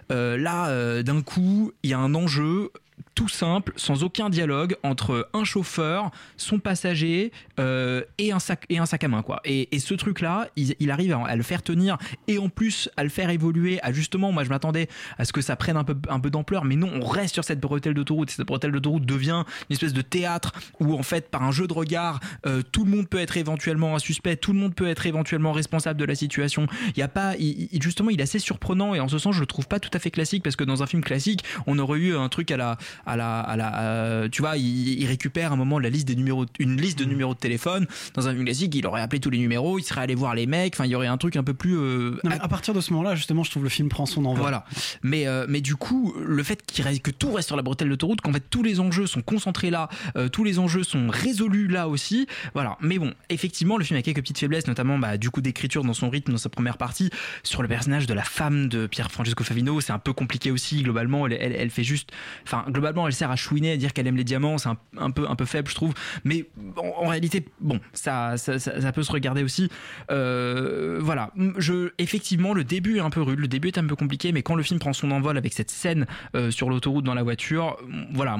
[0.09, 2.71] Là d'un coup il y a un enjeu
[3.15, 8.77] tout simple, sans aucun dialogue entre un chauffeur, son passager euh, et, un sac, et
[8.77, 9.23] un sac à main.
[9.23, 9.41] Quoi.
[9.43, 13.09] Et, et ce truc-là, il, arrive à, le faire tenir et en plus à le
[13.09, 13.79] faire évoluer.
[13.81, 14.87] À justement, moi je m'attendais
[15.17, 17.43] à ce que ça prenne un peu, un peu d'ampleur, mais non, on reste sur
[17.43, 18.29] cette bretelle d'autoroute.
[18.29, 21.73] Cette bretelle d'autoroute devient une espèce de théâtre où en fait, par un jeu de
[21.73, 25.05] regard, euh, tout le monde peut être éventuellement un suspect, tout le monde peut être
[25.05, 26.67] éventuellement responsable de la situation.
[26.89, 27.33] Il y a pas,
[27.81, 29.99] justement, il est assez surprenant et en ce sens, je le trouve pas tout à
[29.99, 32.77] fait classique parce que dans un film classique, on aurait eu un truc à la,
[33.05, 36.15] à la, à la, euh, tu vois, il, il récupère un moment la liste des
[36.15, 37.87] numéros, une liste de numéros de téléphone.
[38.13, 40.45] Dans un film classique, il aurait appelé tous les numéros, il serait allé voir les
[40.47, 40.73] mecs.
[40.75, 41.77] Enfin, il y aurait un truc un peu plus.
[41.77, 44.41] euh, Non, à partir de ce moment-là, justement, je trouve le film prend son envol.
[44.41, 44.65] voilà.
[45.03, 47.89] Mais, euh, mais du coup, le fait qu'il reste, que tout reste sur la bretelle
[47.89, 51.67] d'autoroute, qu'en fait tous les enjeux sont concentrés là, euh, tous les enjeux sont résolus
[51.67, 52.27] là aussi.
[52.53, 52.77] Voilà.
[52.81, 55.93] Mais bon, effectivement, le film a quelques petites faiblesses, notamment bah, du coup d'écriture dans
[55.93, 57.09] son rythme, dans sa première partie.
[57.43, 60.83] Sur le personnage de la femme de Pierre Francesco Favino, c'est un peu compliqué aussi.
[60.83, 62.11] Globalement, elle, elle, elle fait juste.
[62.45, 64.57] Enfin, globalement, elle sert à chouiner, à dire qu'elle aime les diamants.
[64.57, 65.93] C'est un, peu, un peu faible, je trouve.
[66.23, 66.45] Mais
[66.77, 69.69] en, réalité, bon, ça, ça, peut se regarder aussi.
[70.11, 71.31] Euh, voilà.
[71.57, 74.43] Je, effectivement, le début est un peu rude, le début est un peu compliqué, mais
[74.43, 76.05] quand le film prend son envol avec cette scène
[76.35, 77.77] euh, sur l'autoroute dans la voiture,
[78.13, 78.37] voilà,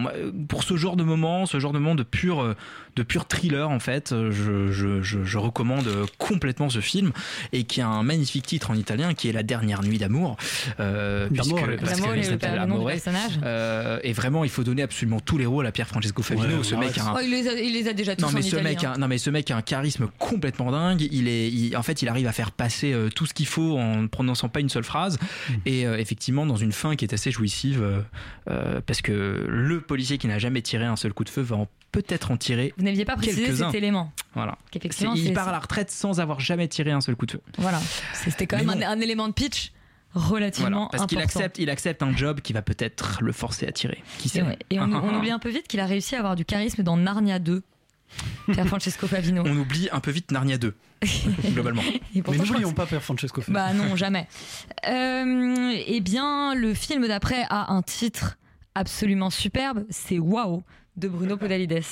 [0.48, 2.56] pour ce genre de moment, ce genre de moment de pur, euh,
[2.98, 5.88] de pur thriller, en fait, euh, je, je, je, je recommande
[6.18, 7.12] complètement ce film
[7.54, 10.36] et qui a un magnifique titre en italien qui est La dernière nuit d'amour.
[10.80, 11.30] Euh.
[13.44, 16.58] Euh, et vraiment, il faut donner absolument tous les rôles à Pierre Francesco Favino.
[16.58, 18.22] Ouais, ce ouais, mec a un, Oh, il, les a, il les a déjà tous
[18.24, 21.08] non mais en ce mec, a, non mais ce mec a un charisme complètement dingue.
[21.12, 23.78] Il est, il- en fait, il arrive à faire passer euh, tout ce qu'il faut
[23.78, 25.18] en ne prononçant pas une seule phrase.
[25.66, 28.00] Et euh, effectivement, dans une fin qui est assez jouissive, euh,
[28.50, 31.58] euh, parce que le policier qui n'a jamais tiré un seul coup de feu va
[31.58, 31.68] en-
[32.02, 32.74] peut-être en tirer.
[32.78, 34.12] Vous n'aviez pas précisé cet élément.
[34.34, 34.58] Voilà.
[35.16, 37.42] Il part à la retraite sans avoir jamais tiré un seul coup de feu.
[37.58, 37.80] Voilà.
[38.14, 39.72] C'était quand même un, un élément de pitch
[40.14, 40.90] relativement Voilà.
[40.92, 44.04] Parce qu'il accepte, il accepte un job qui va peut-être le forcer à tirer.
[44.20, 44.44] Qui sait.
[44.70, 46.98] Et on, on oublie un peu vite qu'il a réussi à avoir du charisme dans
[46.98, 47.64] Narnia 2.
[48.52, 49.44] Pierre Francesco Favino.
[49.46, 50.74] On oublie un peu vite Narnia 2,
[51.52, 51.82] globalement.
[52.16, 53.60] Et Mais n'oublions pas Père Francesco Favino.
[53.60, 54.28] Bah non, jamais.
[54.88, 58.38] Euh, eh bien, le film d'après a un titre
[58.76, 60.64] absolument superbe, c'est Wow
[60.98, 61.84] de Bruno Podalides.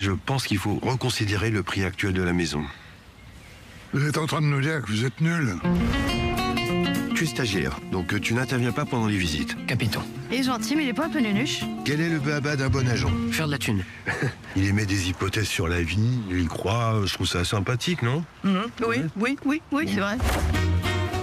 [0.00, 2.64] Je pense qu'il faut reconsidérer le prix actuel de la maison.
[3.92, 5.56] Vous êtes en train de nous dire que vous êtes nul
[7.16, 9.56] Tu es stagiaire, donc tu n'interviens pas pendant les visites.
[9.66, 10.02] Capitaine.
[10.30, 11.64] Il est gentil, mais il est pas un peu nunuche.
[11.84, 13.82] Quel est le béaba d'un bon agent Faire de la thune.
[14.56, 18.24] Il émet des hypothèses sur la vie, il y croit, je trouve ça sympathique, non?
[18.44, 18.66] Mhm.
[18.86, 20.18] Oui, oui, oui, oui, c'est vrai.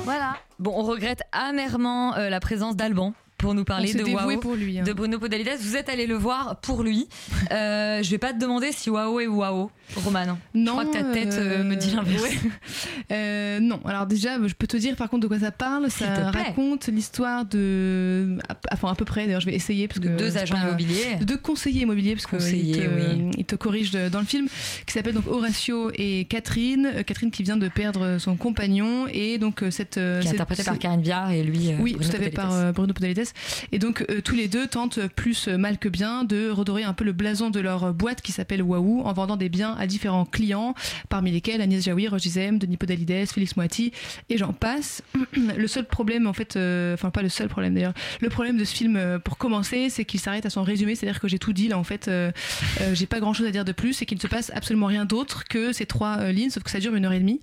[0.05, 0.37] Voilà.
[0.57, 3.13] Bon, on regrette amèrement euh, la présence d'Alban
[3.45, 4.03] pour nous parler de
[4.41, 4.83] pour lui, hein.
[4.83, 5.49] de Bruno Podalides.
[5.61, 7.07] Vous êtes allé le voir pour lui.
[7.51, 9.69] Euh, je vais pas te demander si Wow est Wow,
[10.03, 10.37] Roman.
[10.53, 12.23] Non, je crois que ta tête euh, me dit l'inverse.
[12.23, 12.31] ouais.
[13.11, 15.89] Euh, non, alors déjà, je peux te dire par contre de quoi ça parle.
[15.91, 18.37] Ça raconte l'histoire de.
[18.71, 19.87] Enfin, à peu près, d'ailleurs, je vais essayer.
[19.87, 21.15] Parce De que deux agents pas- immobiliers.
[21.19, 23.31] De deux conseillers immobiliers, parce qu'il Conseillers, te, oui.
[23.37, 24.47] il te corrige dans le film,
[24.85, 26.89] qui s'appelle donc Horatio et Catherine.
[26.95, 29.05] Euh, Catherine qui vient de perdre son compagnon.
[29.11, 29.97] Et donc, euh, cette.
[29.97, 31.69] euh, Qui est cette- interprété par Karine Viard et lui.
[31.69, 33.23] euh, oui, Bruno tout à fait, par euh, Bruno Podalides.
[33.71, 37.03] Et donc, euh, tous les deux tentent plus mal que bien de redorer un peu
[37.03, 40.75] le blason de leur boîte qui s'appelle Wahoo en vendant des biens à différents clients,
[41.09, 43.91] parmi lesquels Agnès Jaoui, Roger Zem, Denis Podalides, Félix Moati,
[44.29, 45.01] et j'en passe.
[45.57, 48.63] le seul problème, en fait, euh, enfin, pas le seul problème d'ailleurs, le problème de
[48.63, 51.53] ce film, euh, pour commencer, c'est qu'il s'arrête à son résumé, c'est-à-dire que j'ai tout
[51.53, 52.09] dit là, en fait,
[52.93, 55.43] j'ai pas grand-chose à dire de plus, et qu'il ne se passe absolument rien d'autre
[55.45, 57.41] que ces trois lignes, sauf que ça dure une heure et demie.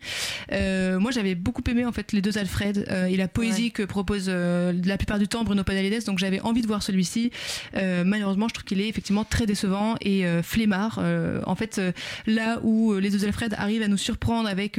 [0.53, 3.83] Euh, moi, j'avais beaucoup aimé en fait les deux Alfred euh, et la poésie que
[3.83, 5.65] propose euh, la plupart du temps Bruno
[6.07, 7.31] Donc j'avais envie de voir celui-ci.
[7.77, 10.99] Euh, malheureusement, je trouve qu'il est effectivement très décevant et euh, flemmard.
[10.99, 11.93] Euh, en fait, euh,
[12.27, 14.79] là où les deux Alfred arrivent à nous surprendre avec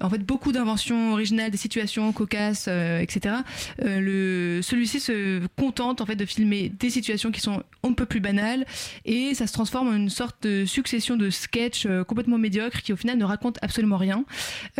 [0.00, 3.36] en fait beaucoup d'inventions originales, des situations cocasses, etc.
[3.78, 8.20] celui-ci se contente en fait de filmer des situations qui sont on ne peut plus
[8.20, 8.66] banales
[9.04, 12.96] et ça se transforme en une sorte de succession de sketchs complètement médiocres qui au
[12.96, 14.24] final ne racontent absolument rien.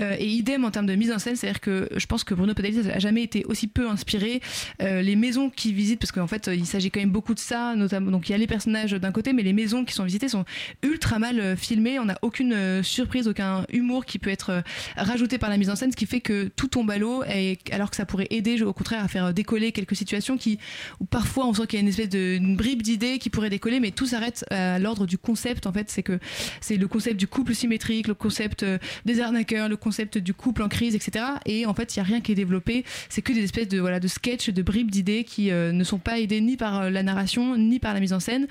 [0.01, 2.91] Et idem en termes de mise en scène, c'est-à-dire que je pense que Bruno Podalides
[2.93, 4.41] a jamais été aussi peu inspiré.
[4.81, 8.11] Les maisons qui visitent, parce qu'en fait, il s'agit quand même beaucoup de ça, notamment.
[8.11, 10.45] Donc, il y a les personnages d'un côté, mais les maisons qui sont visitées sont
[10.83, 11.99] ultra mal euh, filmées.
[11.99, 14.61] On n'a aucune euh, surprise, aucun humour qui peut être euh,
[14.97, 17.59] rajouté par la mise en scène, ce qui fait que tout tombe à l'eau, et
[17.71, 20.59] alors que ça pourrait aider, au contraire, à faire décoller quelques situations qui,
[21.01, 23.81] où parfois, on sent qu'il y a une espèce de bribe d'idées qui pourrait décoller,
[23.81, 25.67] mais tout s'arrête à l'ordre du concept.
[25.67, 26.19] En fait, c'est que
[26.61, 30.63] c'est le concept du couple symétrique, le concept euh, des arnaqueurs, le concept du couple
[30.63, 31.25] en crise, etc.
[31.45, 32.85] Et en fait, il y a rien qui est développé.
[33.09, 35.99] C'est que des espèces de voilà de sketchs, de bribes d'idées qui euh, ne sont
[35.99, 38.47] pas aidées ni par euh, la narration ni par la mise en scène.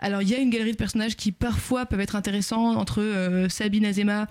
[0.00, 3.48] Alors, il y a une galerie de personnages qui parfois peuvent être intéressants entre euh,
[3.48, 4.26] Sabine Azema.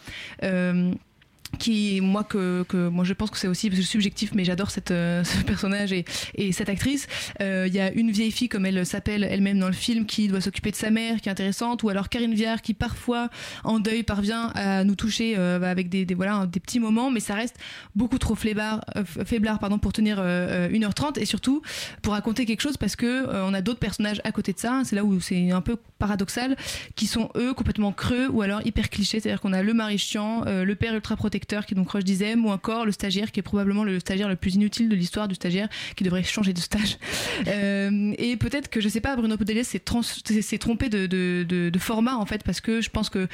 [1.57, 5.23] Qui moi que, que moi je pense que c'est aussi subjectif mais j'adore cette euh,
[5.23, 7.07] ce personnage et, et cette actrice.
[7.41, 10.27] Euh, il y a une vieille fille comme elle s'appelle elle-même dans le film qui
[10.27, 13.29] doit s'occuper de sa mère qui est intéressante ou alors Karine Viard qui parfois
[13.63, 17.35] en deuil parvient à nous toucher euh, avec des, voilà des petits moments mais ça
[17.35, 17.57] reste
[17.95, 18.81] beaucoup trop faiblard
[19.59, 21.61] pardon pour tenir euh, euh, 1h30 et surtout
[22.01, 24.81] pour raconter quelque chose parce que on a d'autres personnages à côté de ça.
[24.83, 26.55] C'est là où c'est un peu paradoxal
[26.95, 29.19] qui sont eux complètement creux ou alors hyper clichés.
[29.19, 32.45] C'est-à-dire qu'on a le mari chiant le père ultra protecteur qui est donc Roche Dizem
[32.45, 35.35] ou encore le stagiaire qui est probablement le stagiaire le plus inutile de l'histoire du
[35.35, 36.97] stagiaire qui devrait changer de stage.
[37.47, 39.79] Euh, et peut-être que je sais pas Bruno Podalides s'est
[40.59, 43.27] trompé de, de, de- de format en fait parce que je pense que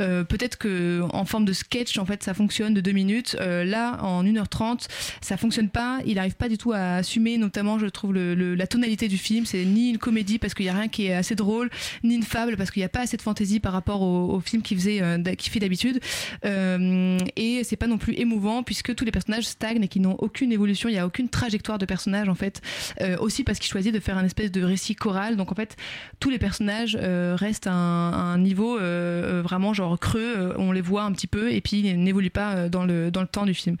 [0.00, 3.36] euh, peut-être que en forme de sketch en fait ça fonctionne de deux minutes.
[3.40, 4.86] Euh, là en 1h30
[5.20, 6.00] ça fonctionne pas.
[6.06, 9.16] Il arrive pas du tout à assumer notamment je trouve le, le- la tonalité du
[9.18, 9.46] film.
[9.46, 11.70] C'est ni une comédie parce qu'il y a rien qui est assez drôle
[12.02, 14.40] ni une fable parce qu'il n'y a pas assez de fantaisie par rapport au, au
[14.40, 15.00] film qu'il faisait
[15.38, 16.00] qu'il fait d'habitude.
[16.44, 17.16] Euh,
[17.58, 20.52] et c'est pas non plus émouvant puisque tous les personnages stagnent et qui n'ont aucune
[20.52, 20.88] évolution.
[20.88, 22.60] Il y a aucune trajectoire de personnage en fait.
[23.00, 25.36] Euh, aussi parce qu'il choisit de faire un espèce de récit choral.
[25.36, 25.76] Donc en fait
[26.20, 30.54] tous les personnages euh, restent à un, niveau euh, vraiment genre creux.
[30.56, 33.26] On les voit un petit peu et puis ils n'évoluent pas dans le, dans le
[33.26, 33.76] temps du film.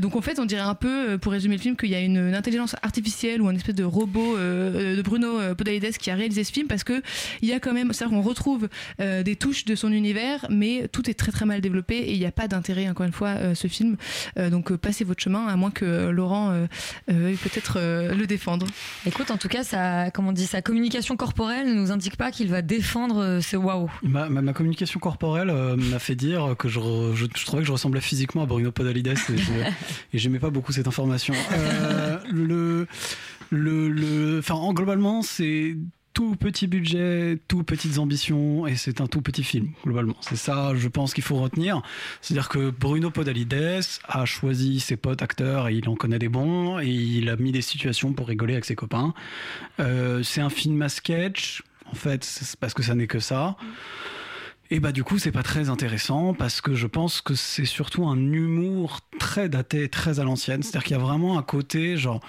[0.00, 2.34] Donc en fait on dirait un peu pour résumer le film qu'il y a une,
[2.34, 6.66] intelligence artificielle ou un espèce de robot de Bruno Podalides qui a réalisé ce film
[6.66, 7.02] parce que
[7.42, 11.08] il y a quand même c'est-à-dire qu'on retrouve des touches de son univers mais tout
[11.10, 13.54] est très très mal développé et il n'y a pas d'intérêt encore une fois euh,
[13.54, 13.96] ce film
[14.38, 16.66] Euh, donc euh, passez votre chemin à moins que euh, Laurent euh,
[17.10, 18.66] euh, veuille peut-être euh, le défendre
[19.06, 22.30] Écoute, en tout cas, sa, comment on dit, sa communication corporelle ne nous indique pas
[22.30, 23.90] qu'il va défendre euh, ce waouh.
[24.02, 27.62] Ma, ma- ma communication corporelle euh, m'a fait dire que je, re- je, je trouvais
[27.62, 29.52] que je ressemblais physiquement à Bruno Podalides et je-
[30.12, 31.34] et j'aimais pas beaucoup cette information.
[31.52, 32.86] Euh, le,
[33.50, 35.76] le, le, enfin, en- globalement, c'est
[36.12, 40.16] tout petit budget, tout petites ambitions, et c'est un tout petit film, globalement.
[40.20, 41.82] C'est ça, je pense, qu'il faut retenir.
[42.20, 46.78] C'est-à-dire que Bruno Podalides a choisi ses potes acteurs, et il en connaît des bons,
[46.80, 49.14] et il a mis des situations pour rigoler avec ses copains.
[49.80, 52.28] Euh, c'est un film à sketch, en fait,
[52.60, 53.56] parce que ça n'est que ça.
[54.72, 58.06] Et bah du coup c'est pas très intéressant parce que je pense que c'est surtout
[58.06, 60.62] un humour très daté, très à l'ancienne.
[60.62, 62.22] C'est-à-dire qu'il y a vraiment un côté genre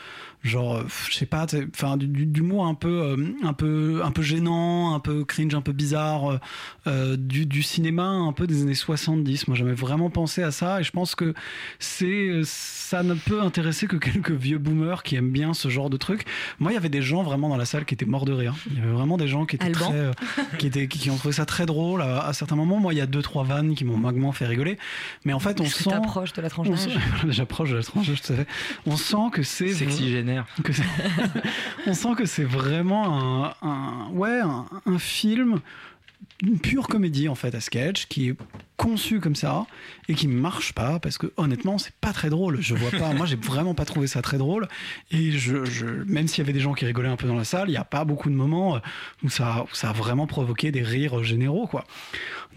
[0.43, 4.93] genre euh, je sais pas, enfin d'humour un peu euh, un peu un peu gênant,
[4.93, 6.41] un peu cringe, un peu bizarre
[6.85, 9.47] euh, du, du cinéma un peu des années 70.
[9.47, 11.33] Moi j'avais vraiment pensé à ça et je pense que
[11.79, 15.97] c'est ça ne peut intéresser que quelques vieux boomers qui aiment bien ce genre de
[15.97, 16.25] truc.
[16.59, 18.53] Moi il y avait des gens vraiment dans la salle qui étaient morts de rire.
[18.69, 19.89] Il y avait vraiment des gens qui étaient Alban.
[19.89, 20.11] très euh,
[20.59, 22.79] qui, étaient, qui ont trouvé ça très drôle à, à certains moments.
[22.79, 24.77] Moi, il y a deux, trois vannes qui m'ont vaguement fait rigoler.
[25.25, 25.89] Mais en fait, on sent.
[25.89, 26.91] t'approches de la tranche on d'âge sent-
[27.29, 28.47] J'approche de la tranche d'âge, tout à fait.
[28.85, 29.69] On sent que c'est.
[29.69, 30.45] Sexygénaire.
[30.63, 30.71] que
[31.87, 35.59] on sent que c'est vraiment un, un- ouais, un, un film,
[36.41, 38.35] une pure comédie en fait à sketch qui est
[38.77, 39.65] conçu comme ça
[40.09, 42.57] et qui marche pas parce que honnêtement c'est pas très drôle.
[42.61, 43.13] Je vois pas.
[43.13, 44.67] Moi j'ai vraiment pas trouvé ça très drôle.
[45.11, 47.43] Et je, je- même s'il y avait des gens qui rigolaient un peu dans la
[47.43, 48.79] salle il y a pas beaucoup de moments euh,
[49.23, 51.85] où ça, où ça a vraiment provoqué des rires généraux quoi.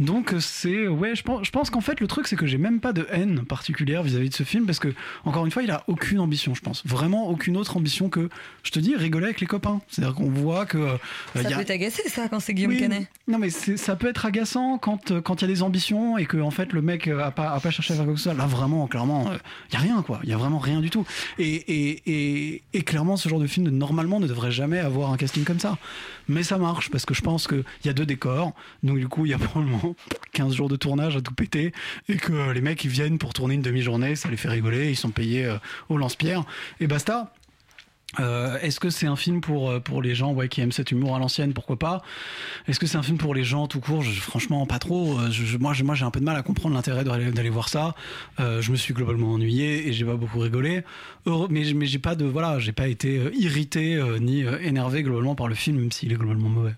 [0.00, 2.58] Donc euh, c'est ouais je pense, je pense qu'en fait le truc c'est que j'ai
[2.58, 4.92] même pas de haine particulière vis-à-vis de ce film parce que
[5.24, 6.84] encore une fois il a aucune ambition je pense.
[6.86, 8.28] Vraiment aucune autre ambition que
[8.62, 9.80] je te dis rigoler avec les copains.
[9.88, 10.96] C'est à dire qu'on voit que euh,
[11.34, 13.08] Ça y a- peut t'agacer, ça, quand c'est Guillaume oui, Canet.
[13.28, 16.38] Non, mais ça peut être agaçant quand quand il y a des ambitions et que
[16.50, 18.28] fait le mec euh, a pas cherché à faire quoi que ce.
[18.28, 19.30] Là vraiment, clairement,
[19.70, 20.20] il y a rien quoi.
[20.22, 21.04] Il y a vraiment rien du tout.
[21.38, 25.60] Et, et clairement, ce genre de film normalement ne devrait jamais avoir un casting comme
[25.60, 25.78] ça.
[26.28, 28.52] Mais ça marche parce que je pense qu'il y a deux décors.
[28.82, 29.94] Donc du coup, il y a probablement
[30.32, 31.72] 15 jours de tournage à tout péter
[32.08, 34.96] et que les mecs ils viennent pour tourner une demi-journée, ça les fait rigoler, ils
[34.96, 36.44] sont payés euh, au lance-pierre
[36.80, 37.32] et basta.
[38.20, 40.90] Euh, Est-ce que c'est un film pour, euh, pour les gens ouais, qui aiment cet
[40.92, 42.02] humour à l'ancienne Pourquoi pas?
[42.66, 44.04] Est-ce que c'est un film pour les gens tout court?
[44.04, 45.18] Franchement, pas trop.
[45.18, 47.94] Euh, je- je- moi, j'ai un peu de mal à comprendre l'intérêt d'aller voir ça.
[48.38, 50.82] Je me suis globalement ennuyé et j'ai pas beaucoup rigolé.
[51.50, 55.54] Mais mais j'ai pas de voilà, j'ai pas été irrité ni énervé globalement par le
[55.54, 56.74] film, même s'il est globalement mauvais.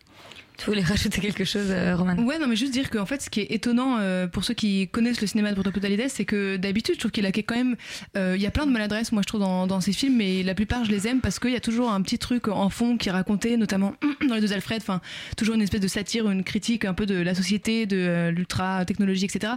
[0.58, 2.16] Tu voulais rajouter quelque chose, euh, Roman?
[2.24, 4.88] Ouais, non, mais juste dire qu'en fait, ce qui est étonnant euh, pour ceux qui
[4.88, 7.76] connaissent le cinéma de Bruno Podalides, c'est que d'habitude, je trouve qu'il a quand même.
[8.16, 10.42] euh, Il y a plein de maladresses, moi, je trouve, dans, dans ses films, mais
[10.42, 12.96] la plupart, je les aime parce qu'il y a toujours un petit truc en fond
[12.96, 13.94] qui est raconté, notamment
[14.28, 15.00] dans les deux Alfred, enfin,
[15.36, 19.24] toujours une espèce de satire, une critique un peu de la société, de euh, l'ultra-technologie,
[19.26, 19.52] etc.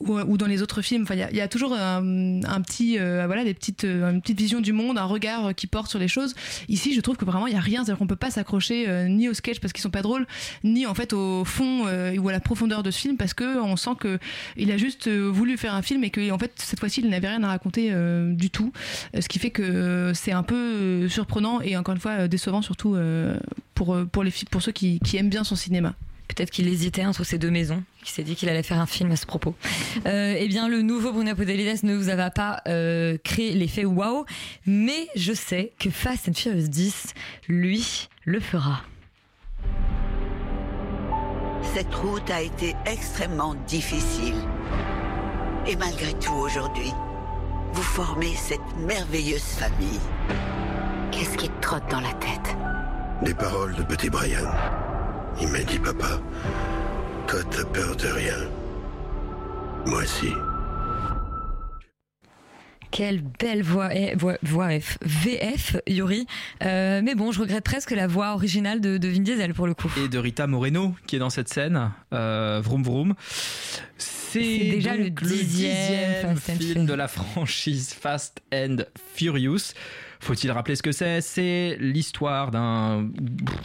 [0.00, 2.60] Ou, ou dans les autres films, enfin, il y a- y, a toujours un, un
[2.62, 2.98] petit.
[2.98, 5.90] euh, voilà, des petites, euh, une petite vision du monde, un regard euh, qui porte
[5.90, 6.34] sur les choses.
[6.68, 9.06] Ici, je trouve que vraiment, il n'y a rien, c'est-à-dire qu'on peut pas s'accrocher euh,
[9.08, 10.26] ni au sketch parce qu'ils sont pas drôles,
[10.64, 13.60] ni en fait au fond euh, ou à la profondeur de ce film parce que
[13.60, 14.18] on sent que
[14.56, 17.08] il a juste euh, voulu faire un film et que en fait cette fois-ci il
[17.08, 18.72] n'avait rien à raconter euh, du tout
[19.18, 22.96] ce qui fait que c'est un peu surprenant et encore une fois décevant surtout
[23.74, 25.94] pour pour les pour ceux qui, aiment bien son cinéma
[26.28, 29.12] Peut-être qu'il hésitait entre ces deux maisons, qu'il s'est dit qu'il allait faire un film
[29.12, 29.54] à ce propos.
[30.04, 32.62] Eh bien, le nouveau Bruno Podalides ne vous a pas
[33.22, 34.26] créé l'effet waouh,
[34.66, 37.14] mais je sais que Fast and Furious 10,
[37.48, 38.82] lui, le fera.
[41.74, 44.36] Cette route a été extrêmement difficile.
[45.66, 46.92] Et malgré tout, aujourd'hui,
[47.72, 50.00] vous formez cette merveilleuse famille.
[51.10, 52.56] Qu'est-ce qui te trotte dans la tête?
[53.22, 54.48] Les paroles de petit Brian.
[55.40, 56.20] Il m'a dit, papa,
[57.26, 58.48] toi t'as peur de rien.
[59.86, 60.32] Moi aussi.
[62.90, 66.26] Quelle belle voix, voix, voix F, VF, Yuri.
[66.64, 69.74] Euh, mais bon, je regrette presque la voix originale de, de Vin Diesel pour le
[69.74, 69.92] coup.
[70.02, 73.14] Et de Rita Moreno qui est dans cette scène, euh, Vroom Vroom.
[73.98, 78.78] C'est déjà le dixième Fast and film de la franchise Fast and
[79.14, 79.72] Furious.
[80.20, 81.20] Faut-il rappeler ce que c'est?
[81.20, 83.08] C'est l'histoire d'un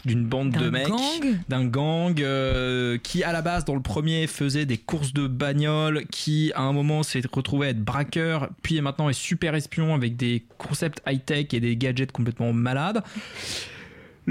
[0.05, 1.37] d'une bande de D'un mecs, gang?
[1.49, 6.05] d'un gang euh, qui à la base dans le premier faisait des courses de bagnole,
[6.11, 10.15] qui à un moment s'est retrouvé à être braqueur, puis maintenant est super espion avec
[10.15, 13.03] des concepts high tech et des gadgets complètement malades.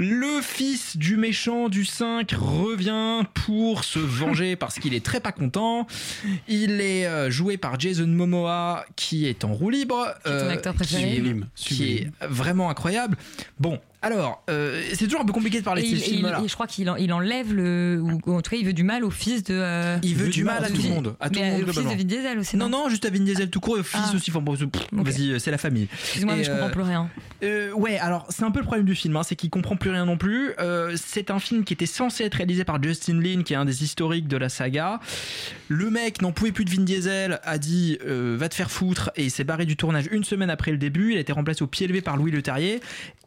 [0.03, 5.31] Le fils du méchant du 5 revient pour se venger parce qu'il est très pas
[5.31, 5.85] content.
[6.47, 10.07] Il est euh, joué par Jason Momoa qui est en roue libre.
[10.25, 13.15] C'est ton acteur préféré qui est- qui est vraiment incroyable.
[13.59, 16.41] Bon, alors, euh, c'est toujours un peu compliqué de parler Et de ces films-là.
[16.43, 18.01] et je crois qu'il en- il enlève le.
[18.01, 19.53] Ou en tout cas, il veut du mal au fils de.
[19.53, 21.65] euh, Il veut du mal à tout le monde, à tout le monde au fils
[21.67, 21.97] de globalement.
[21.97, 22.57] Vin Diesel aussi.
[22.57, 24.15] Non, non, juste à Vin Diesel tout court et au fils Ah.
[24.15, 24.31] aussi.
[24.31, 24.55] Enfin, bon.
[25.03, 25.87] Vas-y, c'est la famille.
[25.93, 27.09] Excuse-moi, mais je comprends euh, plus rien.
[27.43, 29.89] Euh, ouais, alors c'est un peu le problème du film, hein, c'est qu'il comprend plus
[29.91, 30.51] rien non plus.
[30.59, 33.65] Euh, c'est un film qui était censé être réalisé par Justin Lin, qui est un
[33.65, 34.99] des historiques de la saga.
[35.67, 39.11] Le mec n'en pouvait plus de Vin Diesel, a dit euh, va te faire foutre
[39.15, 41.11] et il s'est barré du tournage une semaine après le début.
[41.11, 42.79] Il a été remplacé au pied levé par Louis Leterrier.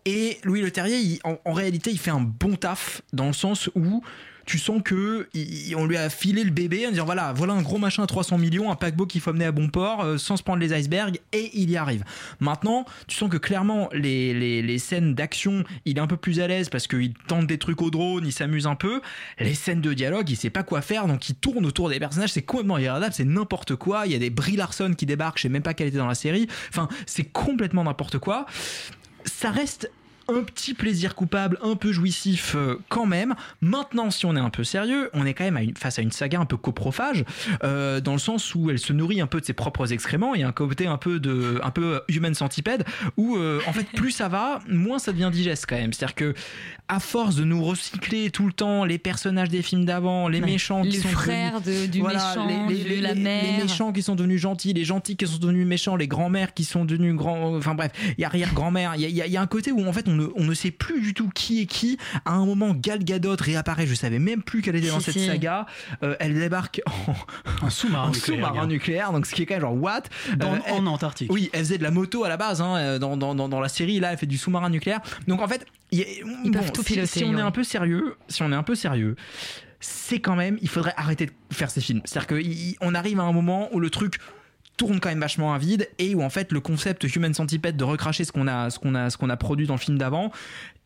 [0.06, 4.02] Et Louis Leterrier, il- en, réalité, il fait un bon taf dans le sens où
[4.46, 5.26] tu sens que
[5.74, 8.36] on lui a filé le bébé en disant voilà voilà un gros machin à 300
[8.36, 11.18] millions un paquebot qu'il faut mener à bon port euh, sans se prendre les icebergs
[11.32, 12.04] et il y arrive.
[12.40, 16.40] Maintenant tu sens que clairement les, les, les scènes d'action il est un peu plus
[16.40, 19.00] à l'aise parce qu'il tente des trucs au drone il s'amuse un peu.
[19.38, 22.32] Les scènes de dialogue il sait pas quoi faire donc il tourne autour des personnages
[22.34, 24.02] c'est complètement irréalisable c'est n'importe quoi.
[24.04, 26.06] Il y a des Brie Larson qui débarquent je sais même pas qu'elle était dans
[26.06, 26.48] la série.
[26.68, 28.44] Enfin c'est complètement n'importe quoi.
[29.24, 29.90] Ça reste
[30.28, 33.34] un petit plaisir coupable, un peu jouissif euh, quand même.
[33.60, 36.02] Maintenant, si on est un peu sérieux, on est quand même à une- face à
[36.02, 37.24] une saga un peu coprophage,
[37.62, 40.34] euh, dans le sens où elle se nourrit un peu de ses propres excréments.
[40.34, 42.84] Il y a un côté un peu de, un peu human centipede,
[43.16, 45.92] où euh, en fait plus ça va, moins ça devient digeste quand même.
[45.92, 46.34] C'est-à-dire que
[46.88, 50.46] à force de nous recycler tout le temps les personnages des films d'avant, les Ouais.
[50.46, 53.42] méchants qui Les sont frères devenus- de- du Voilà, méchant, les, de la mère.
[53.56, 56.64] les méchants qui sont devenus gentils, les gentils qui sont devenus méchants, les grands-mères qui
[56.64, 57.56] sont devenus grands.
[57.56, 58.94] Enfin bref, il y a arrière-grand-mère.
[58.96, 60.44] Il y a, il y y a un côté où en fait on ne, on
[60.44, 61.98] ne sait plus du tout qui est qui.
[62.24, 63.86] À un moment, Gal Gadot réapparaît.
[63.86, 65.26] Je savais même plus qu'elle était dans Si, cette si.
[65.26, 65.66] saga.
[66.02, 66.80] Euh, elle débarque
[67.62, 68.10] en, sous-marin
[68.66, 69.12] nucléaire.
[69.12, 70.02] Donc ce qui est quand même genre what?
[70.36, 71.32] Dans- Euh, en Antarctique.
[71.32, 72.60] Oui, elle faisait de la moto à la base.
[72.60, 75.00] hein, euh, dans, dans, dans, dans la série, là, elle fait du sous-marin nucléaire.
[75.28, 76.06] Donc en fait, il y a-
[76.44, 77.40] Ils bon, peuvent tout si- piloter, Si, on est ouais.
[77.42, 79.16] un peu sérieux, si on est un peu sérieux,
[79.80, 82.00] c'est quand même, il faudrait arrêter de faire ces films.
[82.04, 82.42] C'est-à-dire
[82.78, 84.18] qu'on arrive à un moment où le truc
[84.76, 87.84] tourne quand même vachement à vide et où en fait le concept Human Centipede de
[87.84, 88.78] recracher ce qu'on a, ce
[89.16, 90.32] qu'on produit dans le film d'avant,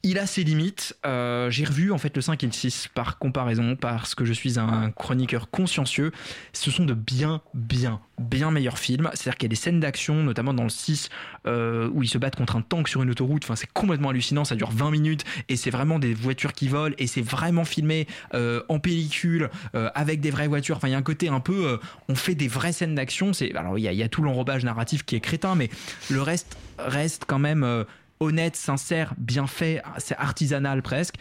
[0.03, 0.97] il a ses limites.
[1.07, 4.33] Euh, J'ai revu en fait le 5 et le 6 par comparaison parce que je
[4.33, 6.13] suis un chroniqueur consciencieux.
[6.53, 9.11] Ce sont de bien, bien, bien meilleurs films.
[9.15, 11.09] C'est-à-dire qu'il y a des scènes d'action, notamment dans le 6,
[11.47, 13.45] euh, où ils se battent contre un tank sur une autoroute.
[13.45, 14.45] Enfin, c'est complètement hallucinant.
[14.45, 18.07] Ça dure 20 minutes et c'est vraiment des voitures qui volent et c'est vraiment filmé
[18.35, 20.77] euh, en pellicule euh, avec des vraies voitures.
[20.77, 23.33] Enfin, il y a un côté un peu, on fait des vraies scènes d'action.
[23.33, 25.71] C'est alors il y, y a tout l'enrobage narratif qui est crétin, mais
[26.11, 27.85] le reste reste quand même
[28.21, 29.83] honnête, sincère, bien fait.
[29.99, 31.17] C'est artisanal presque.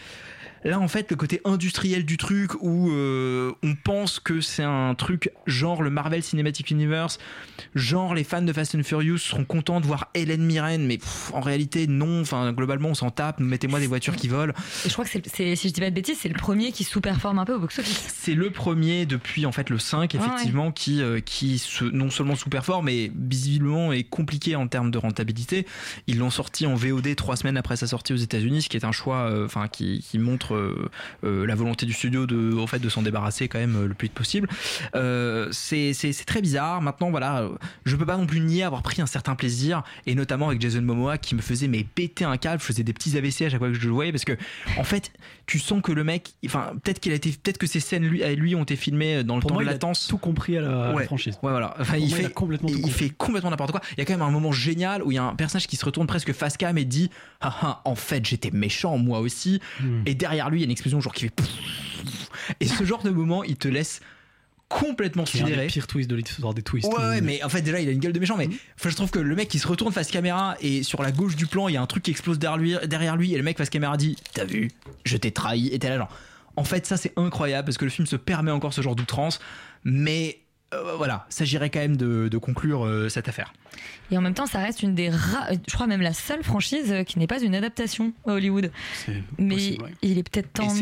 [0.63, 4.95] Là, en fait, le côté industriel du truc où euh, on pense que c'est un
[4.95, 7.19] truc genre le Marvel Cinematic Universe,
[7.75, 11.31] genre les fans de Fast and Furious seront contents de voir Hélène Mirren, mais pff,
[11.33, 12.21] en réalité, non.
[12.21, 13.39] Enfin, globalement, on s'en tape.
[13.39, 14.53] Mettez-moi des voitures qui volent.
[14.85, 16.83] Et je crois que c'est, si je dis pas de bêtises, c'est le premier qui
[16.83, 18.13] sous-performe un peu au box-office.
[18.15, 22.09] C'est le premier depuis en fait le 5 Ouais, effectivement qui euh, qui se, non
[22.09, 25.65] seulement sous-performe mais visiblement est compliqué en termes de rentabilité.
[26.07, 28.85] Ils l'ont sorti en VOD trois semaines après sa sortie aux États-Unis, ce qui est
[28.85, 30.89] un choix euh, qui montre euh,
[31.23, 33.93] euh, la volonté du studio de en fait de s'en débarrasser quand même euh, le
[33.93, 34.47] plus vite possible.
[35.51, 36.81] C'est très bizarre.
[36.81, 37.47] Maintenant voilà,
[37.85, 40.81] je peux pas non plus nier avoir pris un certain plaisir et notamment avec Jason
[40.81, 43.59] Momoa qui me faisait mais péter un câble, je faisais des petits AVC à chaque
[43.59, 44.37] fois que je le voyais parce que
[44.77, 45.11] en fait
[45.45, 48.21] tu sens que le mec, enfin peut-être qu'il a été, peut-être que ces scènes lui,
[48.23, 50.07] à lui ont été filmées dans le Pour temps moi, de il a latence.
[50.07, 51.05] tout compris à la, Ouais.
[51.05, 51.35] franchise.
[51.41, 51.73] Ouais, voilà.
[51.79, 53.81] Enfin, il, moi, fait, il a complètement il fait complètement n'importe quoi.
[53.93, 55.75] Il y a quand même un moment génial où il y a un personnage qui
[55.75, 57.09] se retourne presque face cam et dit
[57.41, 59.61] ah, ah, en fait j'étais méchant moi aussi.
[59.81, 60.01] Hmm.
[60.05, 61.33] Et derrière lui il y a une explosion genre qui fait
[62.59, 64.01] et ce genre de moment il te laisse
[64.69, 65.67] complètement sidéré.
[65.67, 66.91] pires twists de l'histoire des twists.
[66.91, 68.35] Ouais, ouais, mais en fait, déjà, il a une gueule de méchant.
[68.37, 71.11] Mais enfin, je trouve que le mec qui se retourne face caméra et sur la
[71.11, 73.37] gauche du plan, il y a un truc qui explose derrière lui, derrière lui et
[73.37, 74.69] le mec face caméra dit T'as vu,
[75.05, 75.69] je t'ai trahi.
[75.73, 76.09] Et t'es là, genre.
[76.55, 79.39] En fait, ça, c'est incroyable parce que le film se permet encore ce genre d'outrance.
[79.83, 80.39] Mais
[80.73, 83.53] euh, voilà, s'agirait quand même de, de conclure euh, cette affaire.
[84.11, 86.91] Et en même temps, ça reste une des rares, je crois même la seule franchise
[86.91, 88.71] euh, qui n'est pas une adaptation à Hollywood.
[89.37, 89.93] Mais possible, ouais.
[90.01, 90.73] il est peut-être temps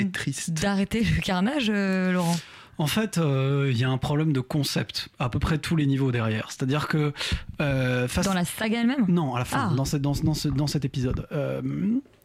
[0.49, 2.36] d'arrêter le carnage, euh, Laurent.
[2.77, 5.86] En fait, euh, il y a un problème de concept à peu près tous les
[5.86, 6.51] niveaux derrière.
[6.51, 7.13] C'est-à-dire que
[7.61, 9.05] euh, face- Dans la saga elle-même?
[9.07, 9.75] Non, à la fin, Ah.
[9.75, 11.25] dans, cette- dans, dans ce- dans cet épisode.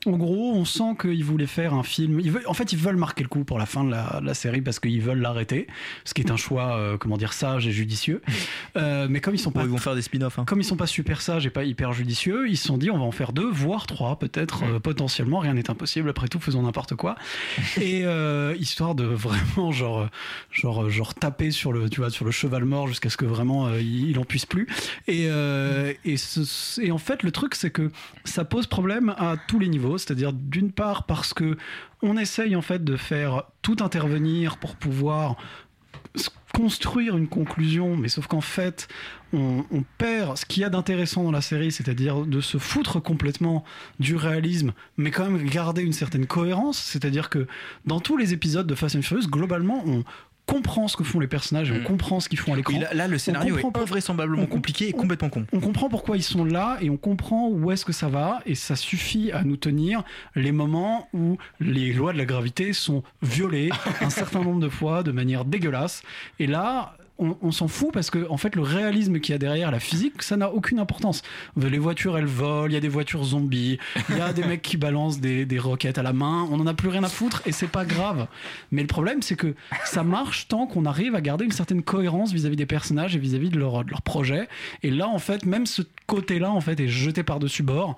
[0.07, 2.21] En gros, on sent qu'ils voulaient faire un film.
[2.21, 4.27] Ils veulent- en fait, ils veulent marquer le coup pour la fin de la, de
[4.27, 5.67] la série parce qu'ils veulent l'arrêter,
[6.07, 8.23] ce qui est un choix, euh, comment dire, sage et judicieux.
[8.77, 10.39] Euh, mais comme ils sont pas, ils vont faire des spin-offs.
[10.39, 10.45] hein.
[10.47, 12.97] comme ils sont pas super sages et pas hyper judicieux, ils se sont dit on
[12.99, 15.39] va en faire deux, voire trois, peut-être euh, potentiellement.
[15.41, 16.09] Rien n'est impossible.
[16.09, 17.17] Après tout, faisons n'importe quoi.
[17.81, 18.05] et
[18.59, 20.09] histoire de vraiment genre,
[20.51, 23.75] genre, genre taper sur le, tu vois, sur le cheval mort jusqu'à ce que vraiment
[23.75, 24.67] il, il en puisse plus.
[25.09, 25.25] Et,
[26.05, 27.91] et, ce- et en fait, le truc, c'est que
[28.25, 29.90] ça pose problème à tous les niveaux.
[29.99, 31.57] C'est-à-dire, d'une part, parce que
[32.03, 35.37] on essaye en fait de faire tout intervenir pour pouvoir
[36.53, 38.89] construire une conclusion, mais sauf qu'en fait,
[39.33, 43.01] on, on perd ce qu'il y a d'intéressant dans la série, c'est-à-dire de se foutre
[43.01, 43.65] complètement
[44.01, 46.79] du réalisme, mais quand même garder une certaine cohérence.
[46.79, 47.47] C'est-à-dire que
[47.87, 50.05] dans tous les épisodes de Fast and Furious, globalement, on
[50.53, 52.79] comprend ce que font les personnages et on comprend ce qu'ils font à l'écran.
[52.79, 55.47] Là, là, le scénario est pas- invraisemblablement on- compliqué et complètement con.
[55.53, 58.55] on comprend pourquoi ils sont là et on comprend où est-ce que ça va et
[58.55, 60.03] ça suffit à nous tenir
[60.35, 63.71] les moments où les lois de la gravité sont violées
[64.01, 66.03] un certain nombre de fois de manière dégueulasse
[66.39, 69.71] et là on, s'en fout parce que en fait le réalisme qu'il y a derrière
[69.71, 71.23] la physique ça n'a aucune importance.
[71.57, 74.63] Les voitures elles volent il y a des voitures zombies il y a des mecs
[74.63, 77.53] qui balancent des, roquettes à la main on en a plus rien à foutre et
[77.53, 78.27] c'est pas grave.
[78.71, 79.55] Mais le problème c'est que
[79.85, 83.51] ça marche tant qu'on arrive à garder une certaine cohérence vis-à-vis des personnages et vis-à-vis
[83.51, 84.49] de leur, projet.
[84.83, 87.97] Et là en fait même ce côté là en fait est jeté par dessus bord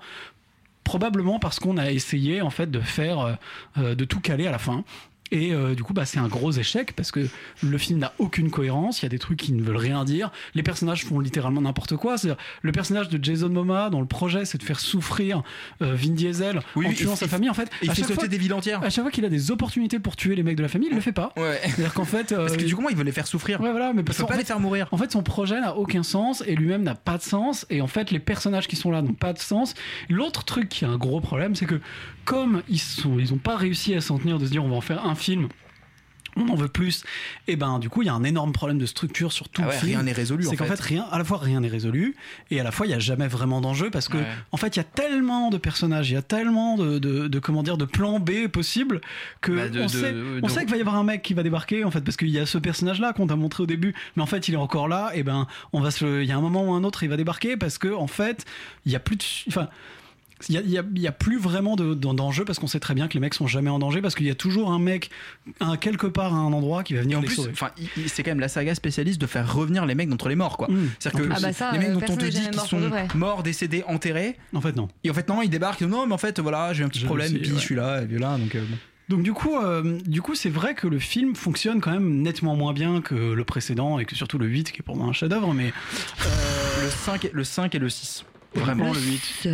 [0.83, 3.33] probablement parce qu'on a essayé en fait de faire euh,
[3.77, 4.83] euh, de tout caler à la fin
[5.31, 7.27] et euh, du coup, bah, c'est un gros échec parce que
[7.63, 9.01] le film n'a aucune cohérence.
[9.01, 10.31] Il y a des trucs qui ne veulent rien dire.
[10.53, 12.17] Les personnages font littéralement n'importe quoi.
[12.17, 15.41] C'est-à-dire, le personnage de Jason Momoa dans le projet, c'est de faire souffrir
[15.81, 17.49] euh, Vin Diesel Oui, en oui, tuant il sa famille.
[17.49, 18.83] En fait, il fait sauter fois- des villes entières.
[18.83, 20.95] À chaque fois qu'il a des opportunités pour tuer les mecs de la famille, il
[20.95, 21.33] le fait pas.
[21.37, 21.59] Ouais.
[21.63, 23.59] C'est-à-dire qu'en fait, euh, Parce que du coup, il veut les faire souffrir.
[23.61, 24.87] Ouais, voilà, mais il parce peut qu'en pas fait- les faire mourir.
[24.91, 27.65] En fait, son projet n'a aucun sens et lui-même n'a pas de sens.
[27.71, 29.73] Et en fait, les personnages qui sont là n'ont pas de sens.
[30.09, 31.79] L'autre truc qui a un gros problème, c'est que
[32.25, 34.75] comme ils sont, ils ont pas réussi à s'en tenir de se dire on va
[34.75, 35.22] en faire un film.
[36.35, 37.03] On en veut plus,
[37.47, 39.67] et ben du coup il y a un énorme problème de structure sur tout Ah
[39.67, 39.85] le film.
[39.91, 40.77] rien n'est résolu, C'est qu'en fait.
[40.77, 42.15] fait rien, à la fois rien n'est résolu,
[42.49, 44.25] et à la fois il y a jamais vraiment d'enjeu parce que Ouais.
[44.51, 47.39] en fait il y a tellement de personnages, il y a tellement de, de, de,
[47.39, 48.99] comment dire de plans B possibles
[49.41, 51.21] que Bah, de- on de- sait, de- on sait qu'il va y avoir un mec
[51.21, 53.61] qui va débarquer en fait parce qu'il y a ce personnage là qu'on t'a montré
[53.61, 56.27] au début, mais en fait il est encore là, et ben on va se, il
[56.27, 58.43] y a un moment ou un autre il va débarquer parce que en fait
[58.87, 59.69] il y a plus de, enfin
[60.49, 60.69] il
[60.99, 63.33] y a, plus vraiment de- d'en- d'enjeu parce qu'on sait très bien que les mecs
[63.33, 65.09] sont jamais en danger parce qu'il y a toujours un mec
[65.59, 67.51] un, quelque part à un endroit qui va venir En les plus, sauver.
[67.53, 67.69] enfin,
[68.07, 70.67] c'est quand même la saga spécialiste de faire revenir les mecs d'entre les morts, quoi.
[70.69, 70.89] Mm.
[70.99, 71.43] C'est-à-dire que En plus.
[71.43, 72.79] Ah bah ça, les mecs euh, dont on te dit qu'ils sont
[73.15, 74.35] morts, décédés, enterrés.
[74.53, 74.87] En fait non.
[75.03, 75.81] Et en fait non, ils débarquent.
[75.81, 77.55] Non, mais en fait voilà, j'ai un petit problème, et puis ouais.
[77.57, 78.55] je suis là, et puis là, donc.
[78.55, 78.77] euh, bon.
[79.09, 82.55] Donc du coup, euh, du coup, c'est vrai que le film fonctionne quand même nettement
[82.55, 85.13] moins bien que le précédent et que surtout le 8 qui est pour moi un
[85.13, 85.73] chef-d'œuvre, mais
[86.83, 88.23] Le 5, et- le 5 et le 6.
[88.55, 89.21] Vraiment le le 8.
[89.43, 89.51] 8, le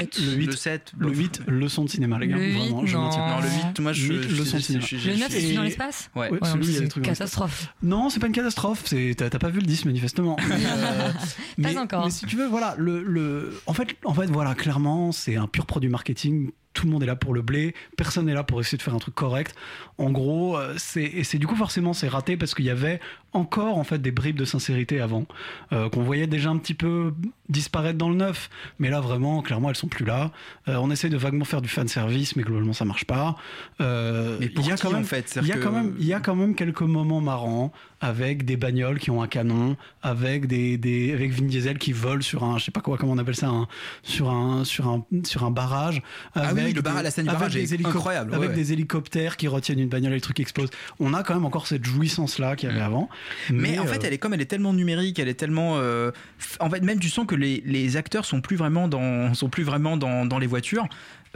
[0.00, 0.92] 8, le 8, Le 7.
[0.98, 2.36] le 8, leçon de cinéma les gars.
[2.36, 3.08] Le Vraiment, 8, je non.
[3.40, 4.08] le 8, moi je.
[4.12, 4.84] Le huit, je- leçon de je- cinéma.
[4.86, 6.30] je- je- Le 9, c'est celui dans l'espace Ouais.
[6.30, 7.30] Ouais, Ouais, celui, il y a c'est des trucs dans l'espace.
[7.30, 7.74] catastrophe.
[7.82, 8.82] Non, c'est pas une catastrophe.
[8.86, 10.36] C'est t'as pas vu le 10 manifestement.
[10.48, 11.10] Mais, euh,
[11.58, 12.04] mais- encore.
[12.04, 15.46] Mais si tu veux, voilà, le, le, en fait, en fait, voilà, clairement, c'est un
[15.46, 16.50] pur produit marketing.
[16.80, 18.94] Tout le monde est là pour le blé, personne n'est là pour essayer de faire
[18.94, 19.54] un truc correct.
[19.98, 23.00] En gros, euh, c'est et c'est du coup forcément c'est raté parce qu'il y avait
[23.34, 25.26] encore en fait des bribes de sincérité avant
[25.72, 27.12] euh, qu'on voyait déjà un petit peu
[27.50, 30.30] disparaître dans le neuf, mais là vraiment clairement elles sont plus là.
[30.68, 33.36] Euh, on essaie de vaguement faire du fan service, mais globalement ça marche pas.
[33.82, 35.36] Euh, Mais pour il y a qui, quand en même, fait?
[35.36, 38.44] Il y a C'est-à-dire quand même, il y a quand même quelques moments marrants avec
[38.46, 42.44] des bagnoles qui ont un canon, avec des, des avec Vin Diesel qui vole sur
[42.44, 43.68] un, je sais pas quoi, comment on appelle ça, un,
[44.02, 46.00] sur un sur un sur un barrage.
[46.34, 48.54] Ah oui, avec le barrage, des- la scène du avec barrage est incroyable, avec ouais.
[48.56, 50.70] des hélicoptères qui retiennent une bagnole et le truc explose.
[50.98, 53.08] On a quand même encore cette jouissance là qu'il y avait avant.
[53.50, 55.74] Mais, en fait, euh, elle est comme elle est tellement numérique, elle est tellement.
[55.76, 56.10] euh,
[56.58, 59.62] en fait, même tu sens que les, les acteurs sont plus vraiment dans, sont plus
[59.64, 60.86] vraiment dans, dans les voitures.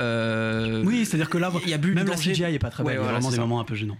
[0.00, 2.16] Euh, oui, c'est-à-dire que là, il y a même la.
[2.16, 2.98] CGI est pas très belle.
[2.98, 3.40] Ouais, il y a vraiment des ça.
[3.42, 3.98] moments un peu gênants.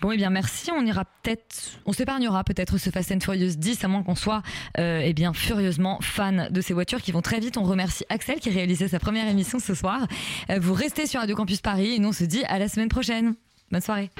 [0.00, 0.70] Bon, eh bien, merci.
[0.70, 4.42] On ira peut-être, on s'épargnera peut-être ce Fast and Furious 10, à moins qu'on soit,
[4.78, 7.58] euh, eh bien, furieusement fan de ces voitures qui vont très vite.
[7.58, 10.06] On remercie Axel qui réalisait sa première émission ce soir.
[10.48, 12.88] Euh, vous restez sur Radio Campus Paris et nous on se dit à la semaine
[12.88, 13.34] prochaine.
[13.70, 14.10] Bonne soirée.